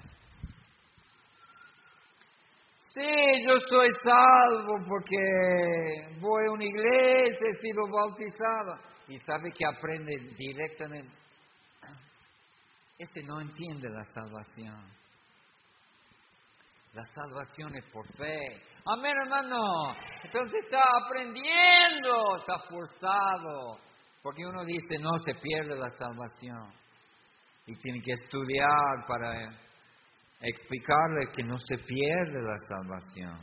[2.93, 3.08] Sí,
[3.47, 8.74] yo soy salvo porque voy a una iglesia, he sido bautizado.
[9.08, 11.15] Y sabe que aprende directamente.
[12.97, 15.01] Ese no entiende la salvación.
[16.93, 18.62] La salvación es por fe.
[18.86, 19.95] Amén, hermano.
[20.23, 23.80] Entonces está aprendiendo, está forzado.
[24.21, 26.69] Porque uno dice, no, se pierde la salvación.
[27.65, 29.49] Y tiene que estudiar para
[30.41, 33.39] explicarle que no se pierde la salvación.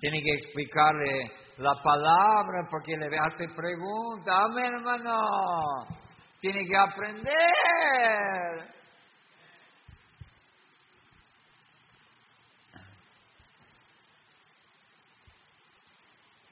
[0.00, 4.34] Tiene que explicarle la palabra porque le hace preguntas.
[4.34, 5.18] Amén, hermano.
[6.40, 8.75] Tiene que aprender.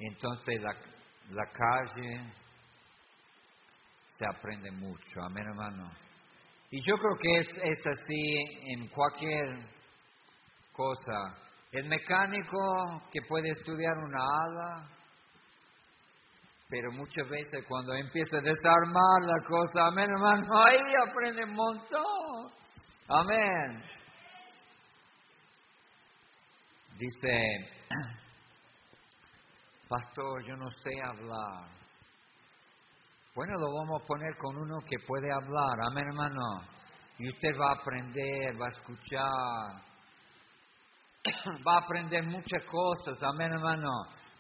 [0.07, 0.75] Entonces la,
[1.31, 2.33] la calle
[4.17, 5.23] se aprende mucho.
[5.23, 5.91] Amén, hermano.
[6.71, 8.37] Y yo creo que es, es así
[8.73, 9.47] en cualquier
[10.73, 11.39] cosa.
[11.73, 14.89] El mecánico que puede estudiar una ala,
[16.69, 22.53] pero muchas veces cuando empieza a desarmar la cosa, amén hermano, ahí aprende un montón.
[23.09, 23.85] Amén.
[26.99, 27.75] Dice,
[29.95, 31.69] pastor, yo no sé hablar.
[33.35, 36.63] Bueno, lo vamos a poner con uno que puede hablar, amén hermano.
[37.19, 39.95] Y usted va a aprender, va a escuchar
[41.67, 43.91] va a aprender muchas cosas, amén hermano,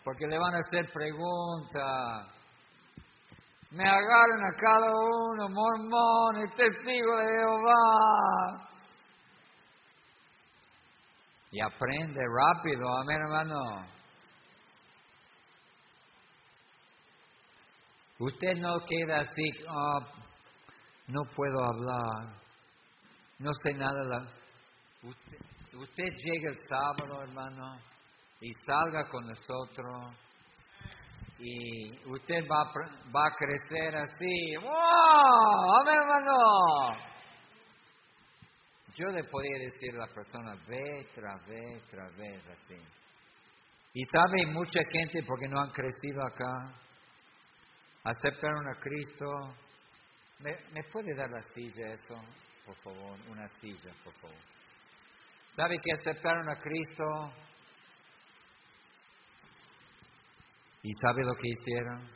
[0.05, 2.29] porque le van a hacer preguntas.
[3.71, 8.71] Me agarran a cada uno, mormón, testigo de Jehová.
[11.51, 13.94] Y aprende rápido, amén hermano.
[18.27, 20.01] Usted no queda así, oh,
[21.09, 22.41] no puedo hablar,
[23.39, 24.03] no sé nada.
[25.03, 25.39] Usted,
[25.75, 27.79] usted llegue el sábado, hermano,
[28.41, 30.17] y salga con nosotros,
[31.39, 32.65] y usted va,
[33.15, 34.57] va a crecer así.
[34.57, 35.81] ¡Wow!
[35.81, 37.15] ¡Amén, hermano!
[38.97, 42.81] Yo le podría decir a la persona vez tras vez tras vez así.
[43.93, 46.75] Y sabe mucha gente porque no han crecido acá,
[48.05, 49.27] aceptaron a Cristo.
[50.41, 52.15] ¿Me, ¿Me puede dar la silla eso,
[52.67, 53.19] por favor?
[53.29, 54.37] Una silla, por favor.
[55.57, 57.05] ¿Sabe que aceptaron a Cristo?
[60.83, 62.11] ¿Y sabe lo que hicieron?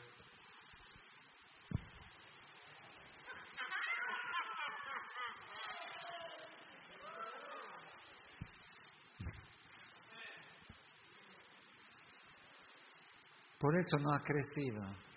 [13.58, 15.07] Por eso no ha crecido.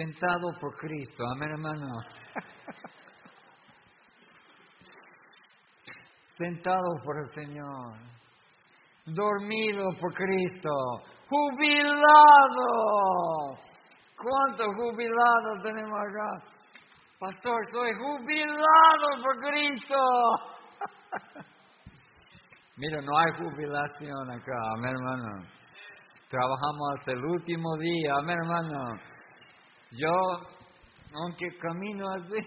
[0.00, 1.24] Sentado por Cristo.
[1.34, 1.86] Amén, hermano.
[6.38, 7.98] sentado por el Señor.
[9.04, 10.70] dormido por Cristo,
[11.28, 12.64] jubilado.
[14.16, 16.30] ¿Cuántos jubilados tenemos acá?
[17.18, 20.00] Pastor, soy jubilado por Cristo.
[22.78, 25.44] Mira, no hay jubilación acá, mi hermano.
[26.30, 29.09] Trabajamos hasta el último día, mi hermano.
[29.92, 30.14] Yo,
[31.12, 32.38] aunque camino así,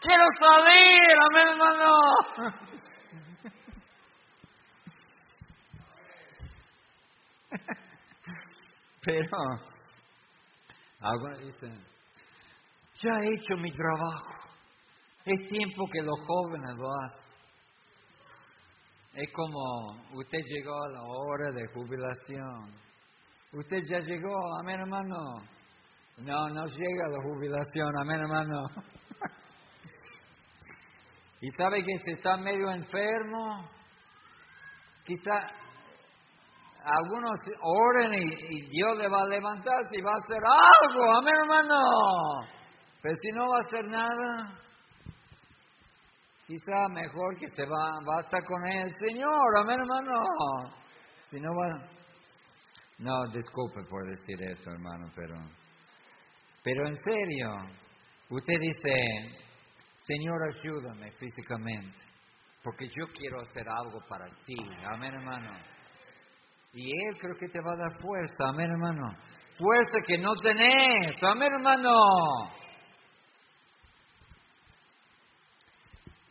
[0.00, 1.90] quiero salir, amén, hermano.
[9.02, 9.38] Pero
[11.00, 11.82] algunos dicen,
[13.02, 14.34] ya he hecho mi trabajo.
[15.24, 17.29] Es tiempo que los jóvenes lo hacen.
[19.14, 22.72] Es como usted llegó a la hora de jubilación.
[23.52, 25.16] Usted ya llegó, amén hermano.
[26.18, 28.68] No, no llega a la jubilación, amén hermano.
[31.40, 33.68] y sabe que si está medio enfermo,
[35.04, 35.32] quizá
[36.84, 40.40] algunos oren y, Dios le va a levantar si va a hacer
[40.86, 41.80] algo, amén hermano.
[43.02, 44.56] Pero si no va a hacer nada,
[46.50, 50.20] quizá mejor que se va, va a estar con el Señor, amén hermano.
[51.28, 51.88] Si no va...
[52.98, 55.36] No, disculpe por decir eso, hermano, pero...
[56.64, 57.48] Pero en serio,
[58.30, 58.92] usted dice,
[60.02, 61.98] Señor, ayúdame físicamente,
[62.64, 65.56] porque yo quiero hacer algo para ti, amén hermano.
[66.72, 69.16] Y Él creo que te va a dar fuerza, amén hermano.
[69.56, 72.59] Fuerza que no tenés, amén hermano.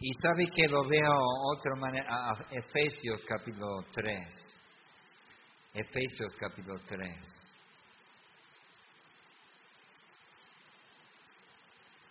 [0.01, 1.13] Y sabe que lo veo
[1.53, 4.17] otra manera, Efesios capítulo 3.
[5.73, 7.17] Efesios capítulo 3.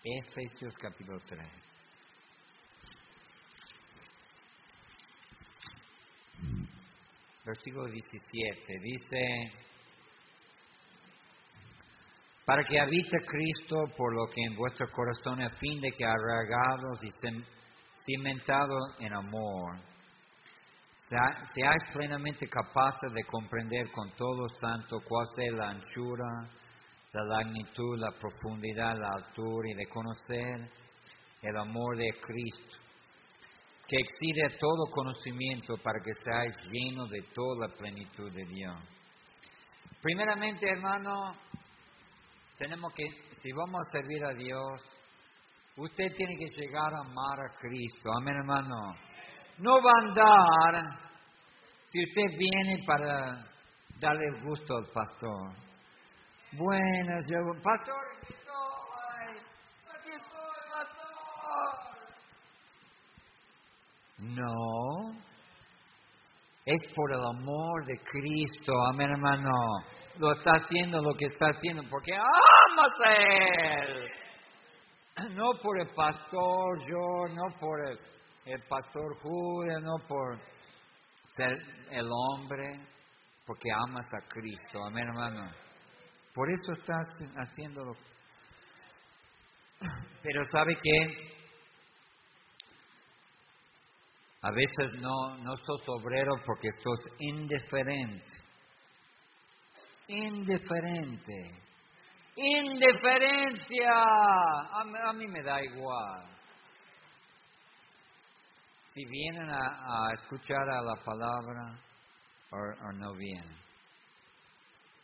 [0.05, 1.41] Efesios capítulo 3.
[7.47, 9.53] Versículo 17 dice,
[12.45, 17.03] para que habite Cristo por lo que en vuestro corazón a fin de que arraigados
[17.03, 17.11] y
[18.09, 19.79] cimentado en amor,
[21.55, 26.49] seáis plenamente capaces de comprender con todo santo cuál sea la anchura,
[27.13, 30.71] la magnitud, la profundidad, la altura y de conocer
[31.43, 32.77] el amor de Cristo,
[33.87, 38.77] que excede todo conocimiento para que seáis llenos de toda la plenitud de Dios.
[40.03, 41.35] Primeramente, hermano,
[42.59, 43.05] tenemos que,
[43.43, 44.98] si vamos a servir a Dios,
[45.79, 48.11] Usted tiene que llegar a amar a Cristo.
[48.21, 48.97] Amén, hermano.
[49.59, 50.99] No va a andar
[51.87, 53.47] si usted viene para
[54.01, 55.55] darle gusto al pastor.
[56.51, 59.39] Buenas, yo, pastor, aquí estoy,
[59.95, 61.77] aquí estoy, pastor.
[64.19, 65.13] No,
[66.65, 69.53] es por el amor de Cristo, amén hermano.
[70.17, 74.11] Lo está haciendo lo que está haciendo porque amas a Él
[75.31, 80.39] no por el pastor yo, no por el, pastor Julio, no por
[81.35, 81.53] ser
[81.91, 82.69] el hombre,
[83.47, 85.51] porque amas a Cristo, amén hermano.
[86.35, 87.07] Por eso estás
[87.37, 87.93] haciéndolo.
[90.23, 91.39] Pero sabe que
[94.43, 98.31] a veces no, no sos obrero porque sos indiferente.
[100.09, 101.68] Indiferente
[102.39, 103.93] indiferencia.
[104.73, 106.25] A, mí me da igual.
[108.95, 111.79] Si vienen a, escuchar a la palabra
[112.51, 113.59] o, no vienen.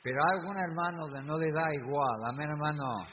[0.03, 3.07] Pero hay algún hermano que no le da igual, amén hermano.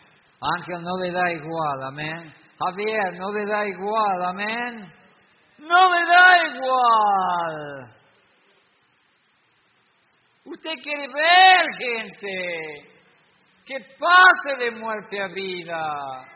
[0.57, 2.33] Ángel no le da igual, amén.
[2.59, 4.93] Javier no le da igual, amén.
[5.59, 7.95] No le da igual.
[10.45, 12.90] Usted quiere ver gente
[13.71, 16.27] que pase de muerte a vida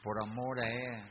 [0.00, 1.02] por amor a Él.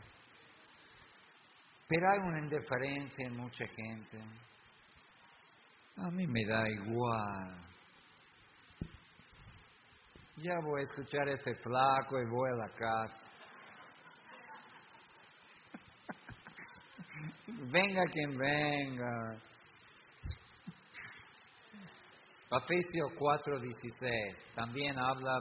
[1.89, 4.18] Pero hay una indiferencia en mucha gente.
[5.97, 7.57] A mí me da igual.
[10.38, 13.24] Ya voy a escuchar ese flaco y voy a la casa.
[17.74, 19.51] venga quien venga.
[22.58, 25.39] Efesios 4:16 también habla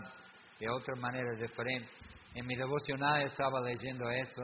[0.61, 1.91] de otra manera diferente.
[2.35, 4.43] En mi devocional estaba leyendo eso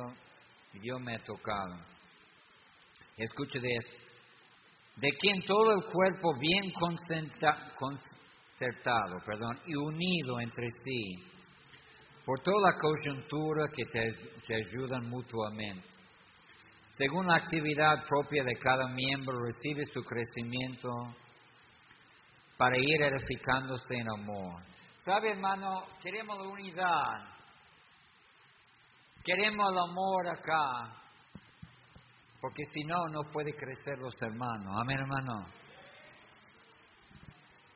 [0.73, 1.77] y Dios me ha tocado.
[3.17, 3.97] Escuche de esto.
[4.97, 6.73] De quien todo el cuerpo bien
[7.79, 11.25] concertado, perdón, y unido entre sí,
[12.25, 14.12] por toda la coyuntura que te,
[14.47, 15.87] te ayudan mutuamente.
[16.95, 20.89] Según la actividad propia de cada miembro, recibe su crecimiento
[22.57, 24.63] para ir edificándose en amor.
[25.05, 25.85] ¿Sabe, hermano?
[26.03, 27.37] Queremos la unidad.
[29.25, 31.03] Queremos el amor acá.
[32.41, 34.75] Porque si no, no puede crecer los hermanos.
[34.81, 35.47] Amén, hermano.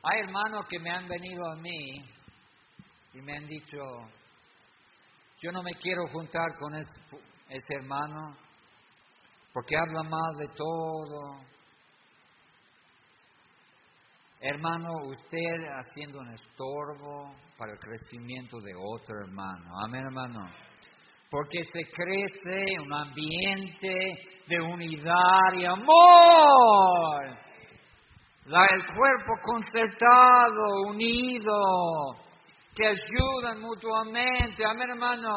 [0.03, 2.05] Hay hermanos que me han venido a mí
[3.13, 3.77] y me han dicho,
[5.41, 6.91] yo no me quiero juntar con ese,
[7.49, 8.35] ese hermano
[9.53, 11.41] porque habla mal de todo.
[14.43, 19.71] Hermano, usted haciendo un estorbo para el crecimiento de otro hermano.
[19.85, 20.49] Amén, hermano.
[21.29, 23.99] Porque se crece un ambiente
[24.47, 27.37] de unidad y amor.
[28.47, 31.53] el cuerpo concertado, unido,
[32.75, 34.65] que ayudan mutuamente.
[34.65, 35.35] Amén, hermano.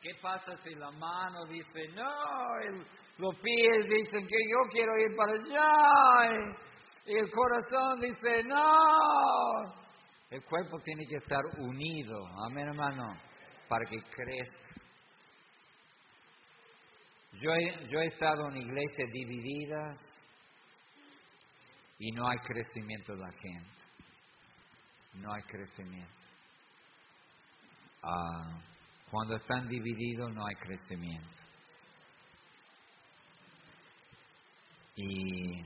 [0.00, 2.04] ¿Qué pasa si la mano dice, no,
[3.18, 6.56] los pies dicen que yo quiero ir para allá,
[7.06, 9.84] y el corazón dice, no?
[10.30, 13.14] El cuerpo tiene que estar unido, amén hermano,
[13.68, 14.64] para que crezca.
[17.40, 19.96] Yo he, yo he estado en iglesias divididas
[21.98, 23.84] y no hay crecimiento de la gente.
[25.14, 26.12] No hay crecimiento.
[28.02, 28.60] Ah,
[29.10, 31.38] cuando están divididos no hay crecimiento.
[34.96, 35.62] Y,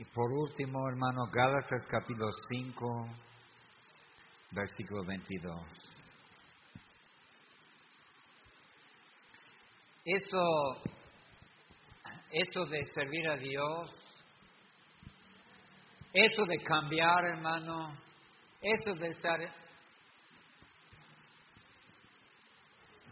[0.00, 3.06] y por último, hermano, Gálatas capítulo 5,
[4.52, 5.60] versículo 22.
[10.06, 10.82] Eso,
[12.30, 13.90] eso de servir a Dios,
[16.14, 17.94] eso de cambiar, hermano,
[18.62, 19.38] eso de estar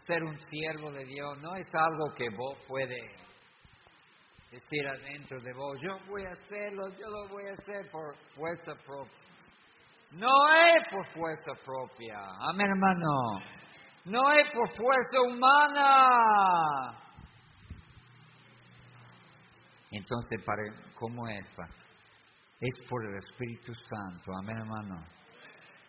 [0.07, 3.28] ser un siervo de Dios no es algo que vos puedes
[4.51, 8.73] decir adentro de vos, yo voy a hacerlo, yo lo voy a hacer por fuerza
[8.85, 9.17] propia.
[10.11, 12.17] No es por fuerza propia,
[12.49, 13.39] amén hermano,
[14.05, 16.97] no es por fuerza humana.
[19.91, 20.43] Entonces,
[20.95, 21.45] ¿cómo es?
[22.59, 25.05] Es por el Espíritu Santo, amén hermano.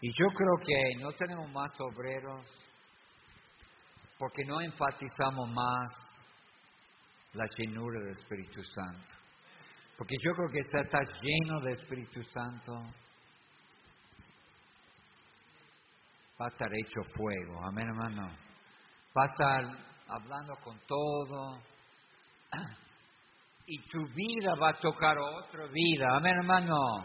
[0.02, 2.46] Y yo creo que no tenemos más obreros
[4.18, 6.09] porque no enfatizamos más
[7.34, 9.14] la llenura del Espíritu Santo.
[9.96, 12.72] Porque yo creo que está, está lleno de Espíritu Santo,
[16.40, 18.28] va a estar hecho fuego, amén hermano.
[19.16, 19.64] Va a estar
[20.08, 21.60] hablando con todo.
[23.66, 27.04] Y tu vida va a tocar otra vida, amén hermano.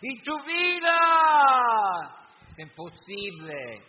[0.00, 0.94] Y tu vida
[2.50, 3.84] es imposible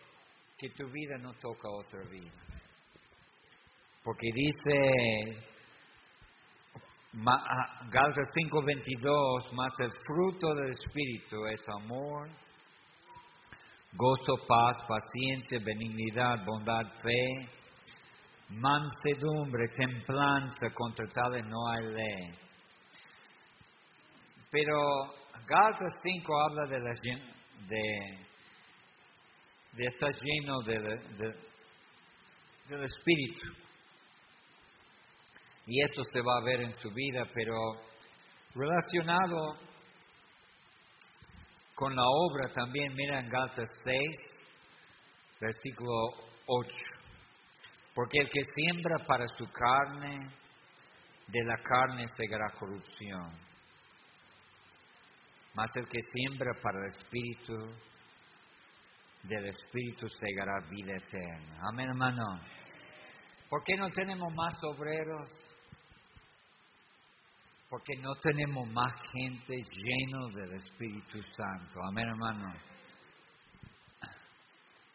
[0.57, 2.31] que tu vida no toque otra vida.
[4.03, 5.48] Porque dice
[7.11, 12.29] Gálatas 5:22, más el fruto del Espíritu es amor,
[13.93, 17.49] gozo, paz, paciencia, benignidad, bondad, fe,
[18.49, 22.39] mansedumbre, templanza, contra tales no hay ley.
[24.51, 24.75] Pero
[25.47, 26.93] Gálatas 5 habla de, la,
[27.69, 28.27] de,
[29.73, 31.33] de estar lleno de,
[32.67, 33.68] del Espíritu
[35.69, 37.53] y esto se va a ver en su vida, pero
[38.55, 39.55] relacionado
[41.75, 44.01] con la obra también, mira en Gálatas 6,
[45.39, 45.91] versículo
[46.47, 46.75] 8.
[47.93, 50.31] Porque el que siembra para su carne,
[51.27, 53.29] de la carne segará corrupción.
[55.53, 57.53] Mas el que siembra para el Espíritu,
[59.21, 61.59] del Espíritu segará vida eterna.
[61.71, 62.23] Amén, hermano.
[63.47, 65.48] ¿Por qué no tenemos más obreros?
[67.69, 71.79] Porque no tenemos más gente lleno del Espíritu Santo.
[71.87, 72.53] Amén, hermano.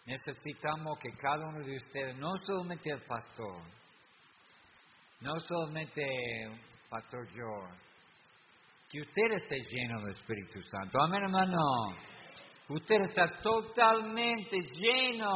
[0.07, 3.63] Necesitamos que cada uno de ustedes, no solamente el pastor,
[5.21, 6.03] no solamente
[6.43, 6.61] el
[6.91, 7.79] pastor George,
[8.91, 11.01] que usted esté lleno del Espíritu Santo.
[11.01, 11.59] Amén, hermano.
[12.69, 15.33] Usted está totalmente lleno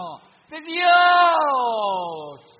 [0.50, 2.57] de Dios.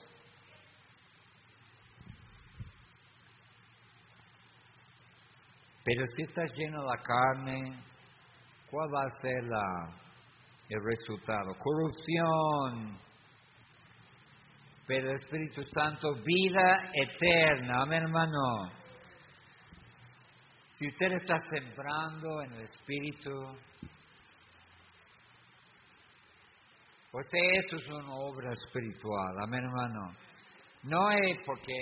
[5.89, 7.83] Pero si está lleno la carne,
[8.71, 9.43] ¿cuál va a ser
[10.69, 11.57] el resultado?
[11.59, 12.99] Corrupción.
[14.87, 17.85] Pero el Espíritu Santo, vida eterna.
[17.85, 18.71] Amén, hermano.
[20.77, 23.31] Si usted está sembrando en el Espíritu,
[27.11, 30.15] pues eso es una obra espiritual, amén hermano.
[30.83, 31.73] No es porque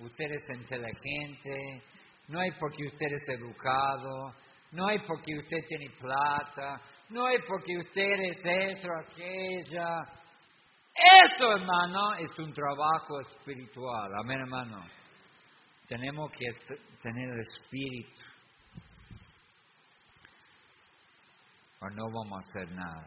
[0.00, 1.82] usted es inteligente,
[2.28, 4.34] no es porque usted es educado,
[4.72, 9.98] no es porque usted tiene plata, no es porque usted es eso, aquella.
[10.94, 14.10] Eso, hermano, es un trabajo espiritual.
[14.22, 14.84] Amén, hermano.
[15.86, 16.46] Tenemos que
[17.02, 18.22] tener el espíritu.
[21.80, 23.06] O no vamos a hacer nada.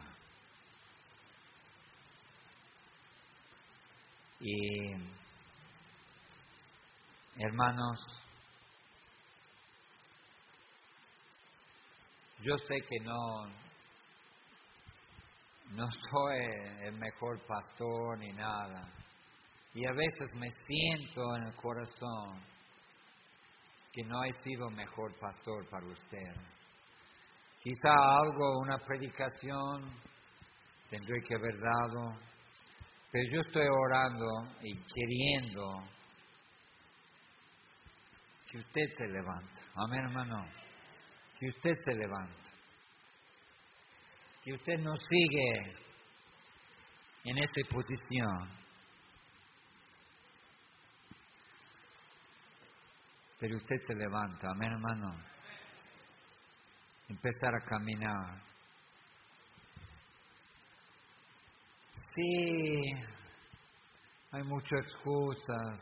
[4.40, 4.92] Y,
[7.38, 7.98] hermanos,
[12.40, 13.46] yo sé que no,
[15.72, 16.38] no soy
[16.82, 18.92] el mejor pastor ni nada.
[19.74, 22.42] Y a veces me siento en el corazón
[23.92, 26.34] que no he sido mejor pastor para usted.
[27.60, 29.92] Quizá algo, una predicación,
[30.88, 32.18] tendré que haber dado,
[33.10, 34.26] pero yo estoy orando
[34.62, 35.82] y queriendo
[38.50, 39.60] que usted se levante.
[39.74, 40.67] Amén, hermano.
[41.38, 42.48] Que usted se levante
[44.48, 45.76] que usted no sigue
[47.24, 48.48] en esa posición.
[53.38, 55.22] Pero usted se levanta, amén hermano.
[57.08, 58.42] Empezar a caminar.
[62.14, 62.82] Sí,
[64.32, 65.78] hay muchas excusas.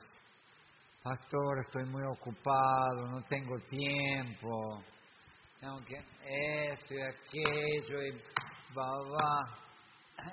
[1.05, 4.83] Pastor, estoy muy ocupado, no tengo tiempo.
[5.67, 5.97] Tengo que
[6.71, 8.03] esto y aquello.
[8.03, 8.23] Y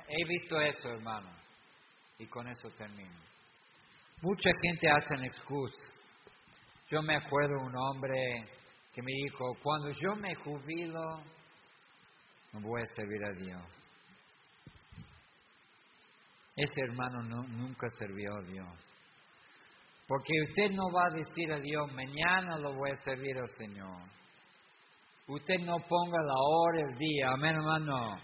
[0.08, 1.32] He visto eso, hermano.
[2.20, 3.18] Y con eso termino.
[4.22, 5.90] Mucha gente hace excusas.
[6.92, 8.48] Yo me acuerdo un hombre
[8.94, 11.24] que me dijo, cuando yo me jubilo,
[12.52, 13.64] no voy a servir a Dios.
[16.56, 18.80] Ese hermano nunca sirvió a Dios.
[20.08, 24.23] Porque usted no va a decir a Dios, mañana lo voy a servir al Señor.
[25.28, 28.18] Usted no ponga la hora, el día, amén hermano.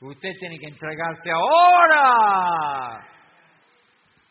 [0.00, 3.06] Usted tiene que entregarse ahora.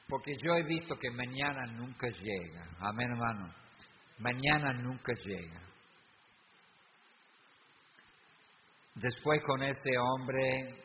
[0.07, 2.65] Porque yo he visto que mañana nunca llega.
[2.80, 3.53] Amén, hermano.
[4.20, 5.61] Mañana nunca llega.
[8.95, 10.82] Después con ese hombre,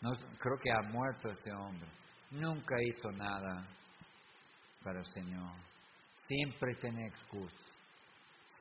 [0.00, 1.88] creo que ha muerto ese hombre.
[2.30, 3.68] Nunca hizo nada
[4.82, 5.54] para el Señor.
[6.26, 7.72] Siempre tiene excusa.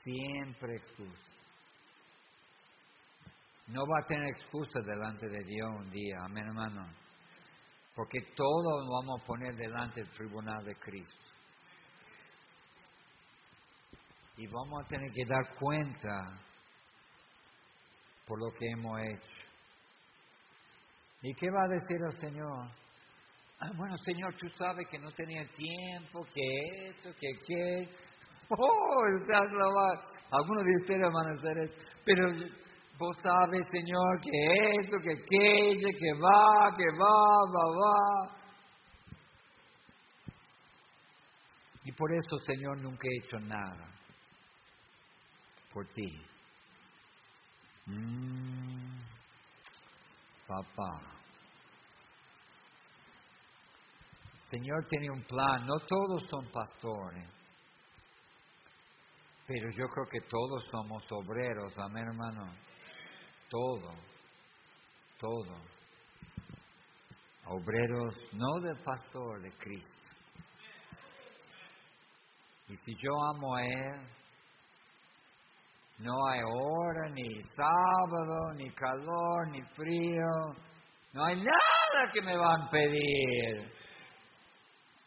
[0.04, 1.31] Siempre excusa.
[3.72, 6.94] No va a tener excusa delante de Dios un día, amén hermano.
[7.96, 11.32] Porque todo lo vamos a poner delante del tribunal de Cristo.
[14.36, 16.10] Y vamos a tener que dar cuenta
[18.28, 19.42] por lo que hemos hecho.
[21.22, 22.68] ¿Y qué va a decir el Señor?
[23.60, 27.90] Ah, bueno, Señor, tú sabes que no tenía tiempo, que esto, que qué.
[28.54, 29.06] Oh,
[30.32, 31.72] algunos de ustedes van a hacer.
[32.04, 32.32] Pero
[33.02, 38.38] Vos sabes, Señor, que esto, que aquello, que va, que va, va, va.
[41.84, 43.90] Y por eso, Señor, nunca he hecho nada
[45.74, 46.24] por ti.
[47.88, 49.00] Mm,
[50.46, 51.02] papá.
[54.52, 55.66] Señor tiene un plan.
[55.66, 57.28] No todos son pastores.
[59.48, 61.76] Pero yo creo que todos somos obreros.
[61.80, 62.71] Amén, hermano
[63.52, 63.94] todo,
[65.20, 65.58] todo.
[67.48, 69.98] Obreros no del pastor, de Cristo.
[72.70, 74.08] Y si yo amo a Él,
[76.00, 80.56] no hay hora, ni sábado, ni calor, ni frío.
[81.12, 83.74] No hay nada que me van a pedir.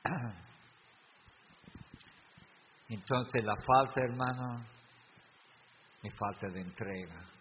[2.91, 4.67] Entonces la falta, hermano,
[6.03, 7.34] es falta de entrega.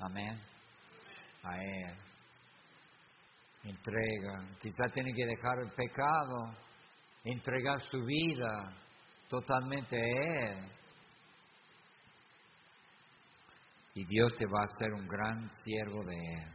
[0.00, 0.40] Amén.
[1.42, 1.96] A Él.
[3.64, 4.48] Entrega.
[4.60, 6.56] Quizá tiene que dejar el pecado,
[7.24, 8.76] entregar su vida
[9.28, 10.72] totalmente a Él.
[13.94, 16.54] Y Dios te va a hacer un gran siervo de Él.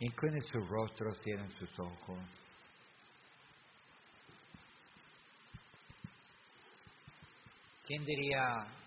[0.00, 2.18] Incline sus rostros, tienen sus ojos.
[7.86, 8.79] ¿Quién diría,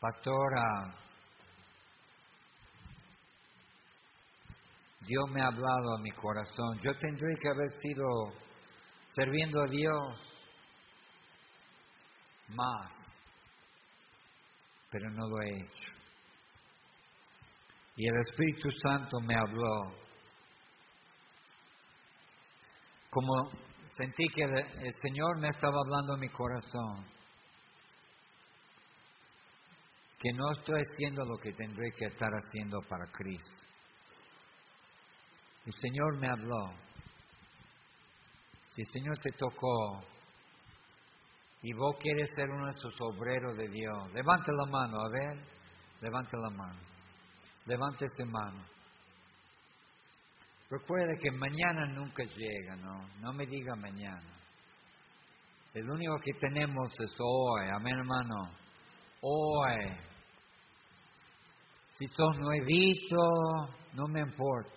[0.00, 0.94] Pastora,
[5.00, 6.78] Dios me ha hablado a mi corazón.
[6.84, 8.04] Yo tendré que haber sido
[9.10, 10.20] sirviendo a Dios
[12.50, 12.92] más,
[14.90, 15.92] pero no lo he hecho.
[17.96, 19.96] Y el Espíritu Santo me habló.
[23.10, 23.50] Como
[23.96, 27.17] sentí que el Señor me estaba hablando en mi corazón.
[30.18, 33.50] Que no estoy haciendo lo que tendré que estar haciendo para Cristo.
[35.64, 36.72] El Señor me habló.
[38.70, 40.02] Si el Señor te tocó
[41.62, 45.38] y vos quieres ser uno de sus obreros de Dios, levante la mano, a ver,
[46.00, 46.80] levante la mano.
[47.66, 48.64] Levante esa mano.
[50.70, 53.08] Recuerde que mañana nunca llega, ¿no?
[53.20, 54.38] No me diga mañana.
[55.74, 58.50] El único que tenemos es hoy, amén hermano.
[59.20, 60.07] Hoy.
[61.98, 63.16] Si sos nuevito,
[63.94, 64.70] no me importa.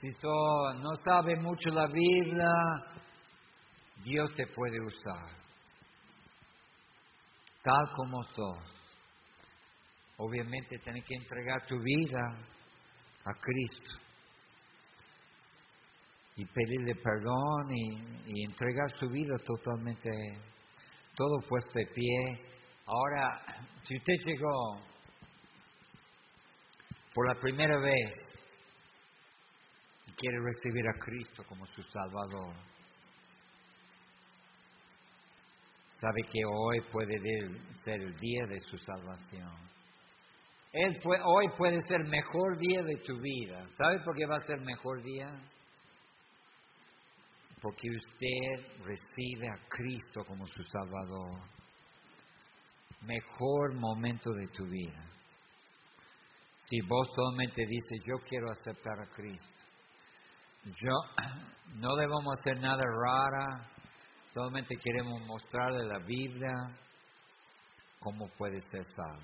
[0.00, 2.50] Si sos, no sabe mucho la Biblia,
[4.02, 5.30] Dios te puede usar.
[7.62, 8.58] Tal como sos.
[10.16, 12.20] Obviamente tienes que entregar tu vida
[13.24, 13.92] a Cristo
[16.36, 20.10] y pedirle perdón y, entregar su vida totalmente,
[21.14, 22.50] todo puesto de pie.
[22.84, 23.40] Ahora,
[23.86, 24.93] si usted llegó
[27.14, 28.14] por la primera vez
[30.16, 32.54] quiere recibir a Cristo como su Salvador,
[36.00, 37.16] sabe que hoy puede
[37.84, 39.74] ser el día de su salvación.
[40.72, 43.64] Él hoy puede ser mejor día de tu vida.
[43.76, 45.30] ¿Sabe por qué va a ser mejor día?
[47.62, 51.40] Porque usted recibe a Cristo como su Salvador.
[53.02, 55.13] Mejor momento de tu vida.
[56.74, 59.48] Si vos solamente dices, yo quiero aceptar a Cristo.
[60.64, 60.96] Yo,
[61.76, 63.70] no debemos hacer nada rara,
[64.32, 66.52] solamente queremos mostrarle la Biblia
[68.00, 69.22] cómo puede ser salvo.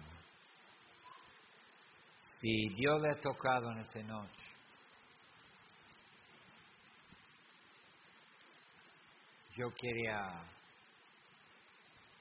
[2.41, 4.45] Si Dios le ha tocado en esta noche,
[9.57, 10.41] yo quería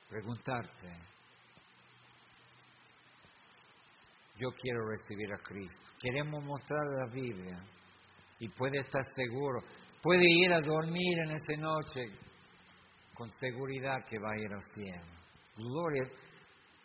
[0.10, 1.19] preguntarte,
[4.40, 5.82] yo quiero recibir a Cristo.
[6.00, 7.60] Queremos mostrar la Biblia
[8.40, 9.60] y puede estar seguro,
[10.02, 12.12] puede ir a dormir en esa noche
[13.14, 15.20] con seguridad que va a ir al cielo.
[15.58, 16.04] Gloria,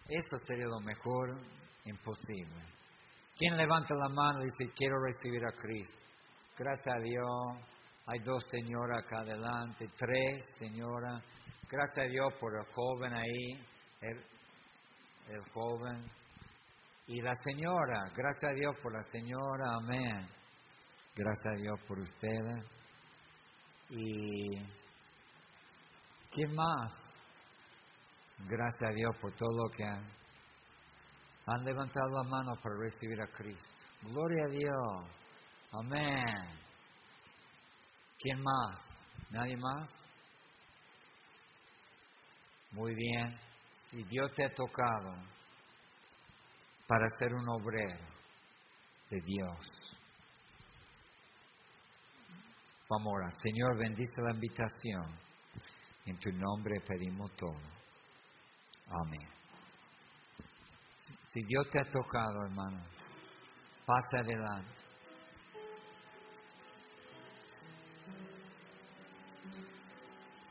[0.08, 1.40] eso sería lo mejor
[1.84, 2.74] imposible.
[3.36, 5.96] ¿Quién levanta la mano y dice, quiero recibir a Cristo?
[6.56, 7.74] Gracias a Dios.
[8.06, 11.22] Hay dos señoras acá adelante, tres señoras.
[11.70, 13.66] Gracias a Dios por el joven ahí,
[14.02, 16.04] el, joven.
[17.06, 20.26] Y la señora, gracias a Dios por la señora, amén.
[21.14, 22.64] Gracias a Dios por ustedes.
[23.90, 24.58] Y
[26.30, 26.92] ¿quién más?
[28.48, 30.24] Gracias a Dios por todo lo que han
[31.46, 33.68] han levantado la mano para recibir a Cristo.
[34.02, 35.04] Gloria a Dios.
[35.72, 36.24] Amén.
[38.18, 38.80] ¿Quién más?
[39.30, 39.90] ¿Nadie más?
[42.72, 43.38] Muy bien.
[43.90, 45.16] Si Dios te ha tocado
[46.86, 47.98] para ser un obrero
[49.10, 49.56] de Dios.
[52.88, 53.40] Vamos a.
[53.40, 55.18] Señor, bendice la invitación.
[56.06, 57.58] En tu nombre pedimos todo.
[58.86, 59.28] Amén.
[61.32, 62.84] Si Dios te ha tocado, hermano,
[63.86, 64.84] pasa adelante.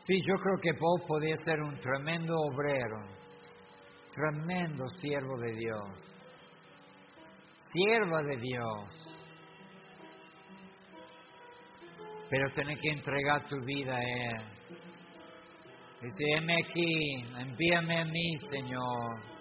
[0.06, 3.08] Sí, yo creo que vos podía ser un tremendo obrero,
[4.14, 6.13] tremendo siervo de Dios,
[7.74, 9.04] sierva de Dios.
[12.30, 14.54] Pero tenés que entregar tu vida a Él.
[16.02, 19.34] Dice, aquí, envíame a mí, Señor.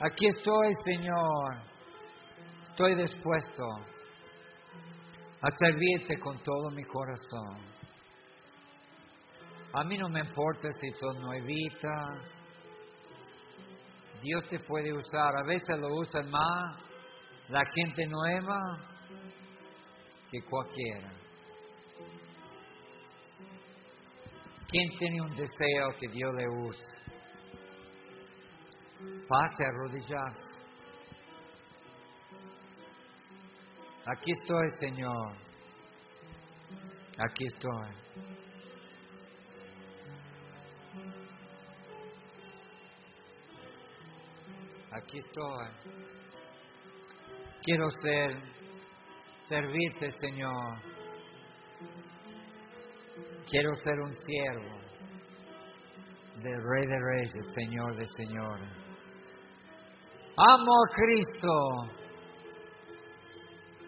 [0.00, 1.74] Aquí estoy, Señor.
[2.70, 3.64] Estoy dispuesto
[5.40, 7.74] a servirte con todo mi corazón.
[9.74, 12.33] A mí no me importa si sos nuevita.
[14.24, 15.36] Dios te puede usar.
[15.36, 16.80] A veces lo usan más
[17.48, 18.58] la gente nueva
[20.30, 21.12] que cualquiera.
[24.66, 26.86] ¿Quién tiene un deseo que Dios le use?
[29.28, 30.50] Pase a arrodillarse.
[34.06, 35.36] Aquí estoy, Señor.
[37.18, 38.43] Aquí estoy.
[44.96, 45.66] Aquí estoy.
[47.62, 48.36] Quiero ser,
[49.46, 50.80] servirte, Señor.
[53.50, 54.78] Quiero ser un siervo
[56.42, 58.70] del Rey de Reyes, Señor de Señores.
[60.36, 61.50] Amo a Cristo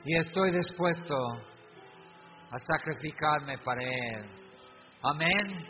[0.04, 1.14] y estoy dispuesto
[2.50, 4.24] a sacrificarme para Él.
[5.02, 5.66] Amén.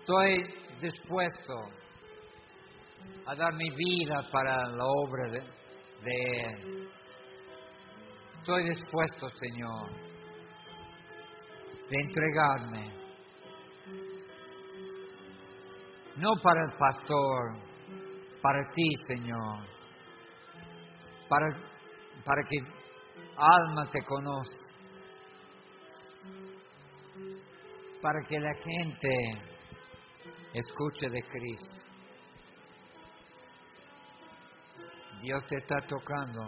[0.00, 1.83] Estoy dispuesto
[3.26, 5.38] a dar mi vida para la obra de,
[6.06, 6.88] Él.
[8.38, 9.90] Estoy dispuesto, Señor,
[11.88, 13.04] de entregarme.
[16.16, 17.56] No para el pastor,
[18.42, 19.66] para ti, Señor.
[21.28, 21.46] Para,
[22.24, 22.58] para que
[23.36, 24.64] alma te conozca.
[28.02, 29.08] Para que la gente
[30.52, 31.83] escuche de Cristo.
[35.24, 36.42] Dios te está tocando.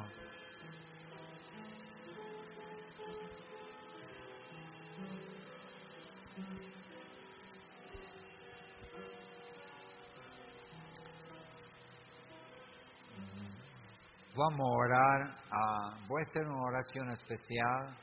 [14.35, 17.97] Vamos a orar, ah, voy a hacer una oración especial.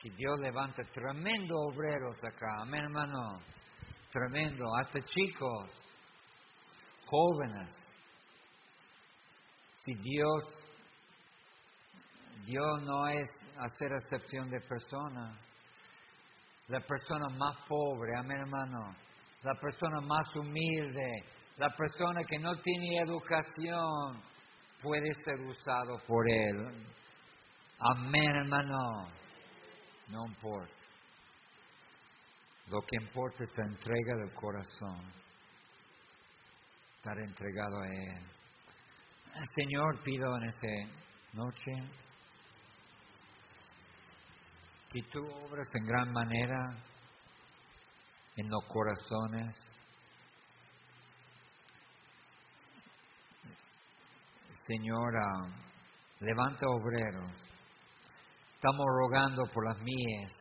[0.00, 3.42] Que Dios levante tremendo obreros acá, amén hermano,
[4.10, 5.70] tremendo, hasta chicos,
[7.04, 7.83] jóvenes.
[9.84, 10.42] Si Dios,
[12.46, 13.28] Dios no es
[13.58, 15.38] hacer excepción de personas,
[16.68, 18.96] la persona más pobre, amén hermano,
[19.42, 21.24] la persona más humilde,
[21.58, 24.22] la persona que no tiene educación
[24.82, 26.86] puede ser usado por Él.
[27.78, 29.08] Amén, hermano.
[30.08, 30.72] No importa.
[32.68, 35.12] Lo que importa es la entrega del corazón.
[36.96, 38.43] Estar entregado a Él.
[39.56, 40.68] Señor, pido en esta
[41.32, 41.72] noche
[44.92, 46.56] que tú obras en gran manera
[48.36, 49.54] en los corazones
[54.66, 55.26] Señora,
[56.20, 57.36] levanta obreros.
[58.54, 60.32] Estamos rogando por las mías,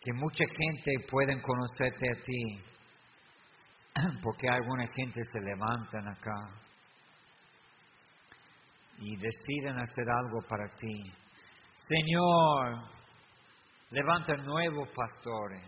[0.00, 2.64] que mucha gente pueda conocerte a ti,
[4.24, 6.67] porque alguna gente se levantan acá
[9.00, 11.12] y deciden hacer algo para ti.
[11.88, 12.90] Señor,
[13.90, 15.62] levanta nuevos pastores,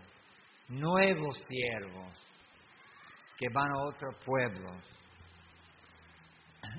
[0.69, 2.11] nuevos siervos
[3.37, 4.77] que van a otros pueblos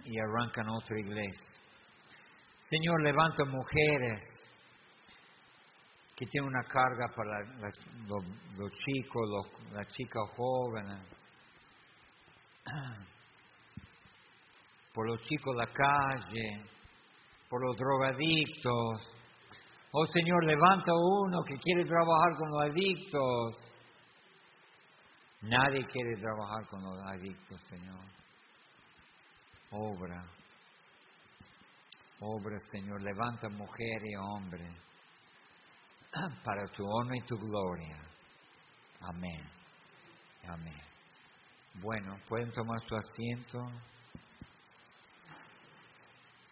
[0.05, 1.51] y arrancan otra iglesia.
[2.69, 4.23] Señor, levanta mujeres
[6.17, 7.41] que tienen una carga para
[8.07, 9.23] los, chicos,
[9.73, 11.01] las chicas jóvenes,
[14.93, 16.65] por los chicos de la calle,
[17.49, 19.09] por los drogadictos.
[19.93, 23.57] Oh Señor, levanta uno que quiere trabajar con los adictos.
[25.43, 28.23] Nadie quiere trabajar con los adictos, Señor
[29.73, 30.25] obra.
[32.21, 34.71] Obra, Señor, levanta mujer y hombre
[36.45, 37.99] para tu honor y tu gloria.
[39.01, 39.43] Amén.
[40.47, 40.81] Amén.
[41.81, 43.59] Bueno, pueden tomar su asiento.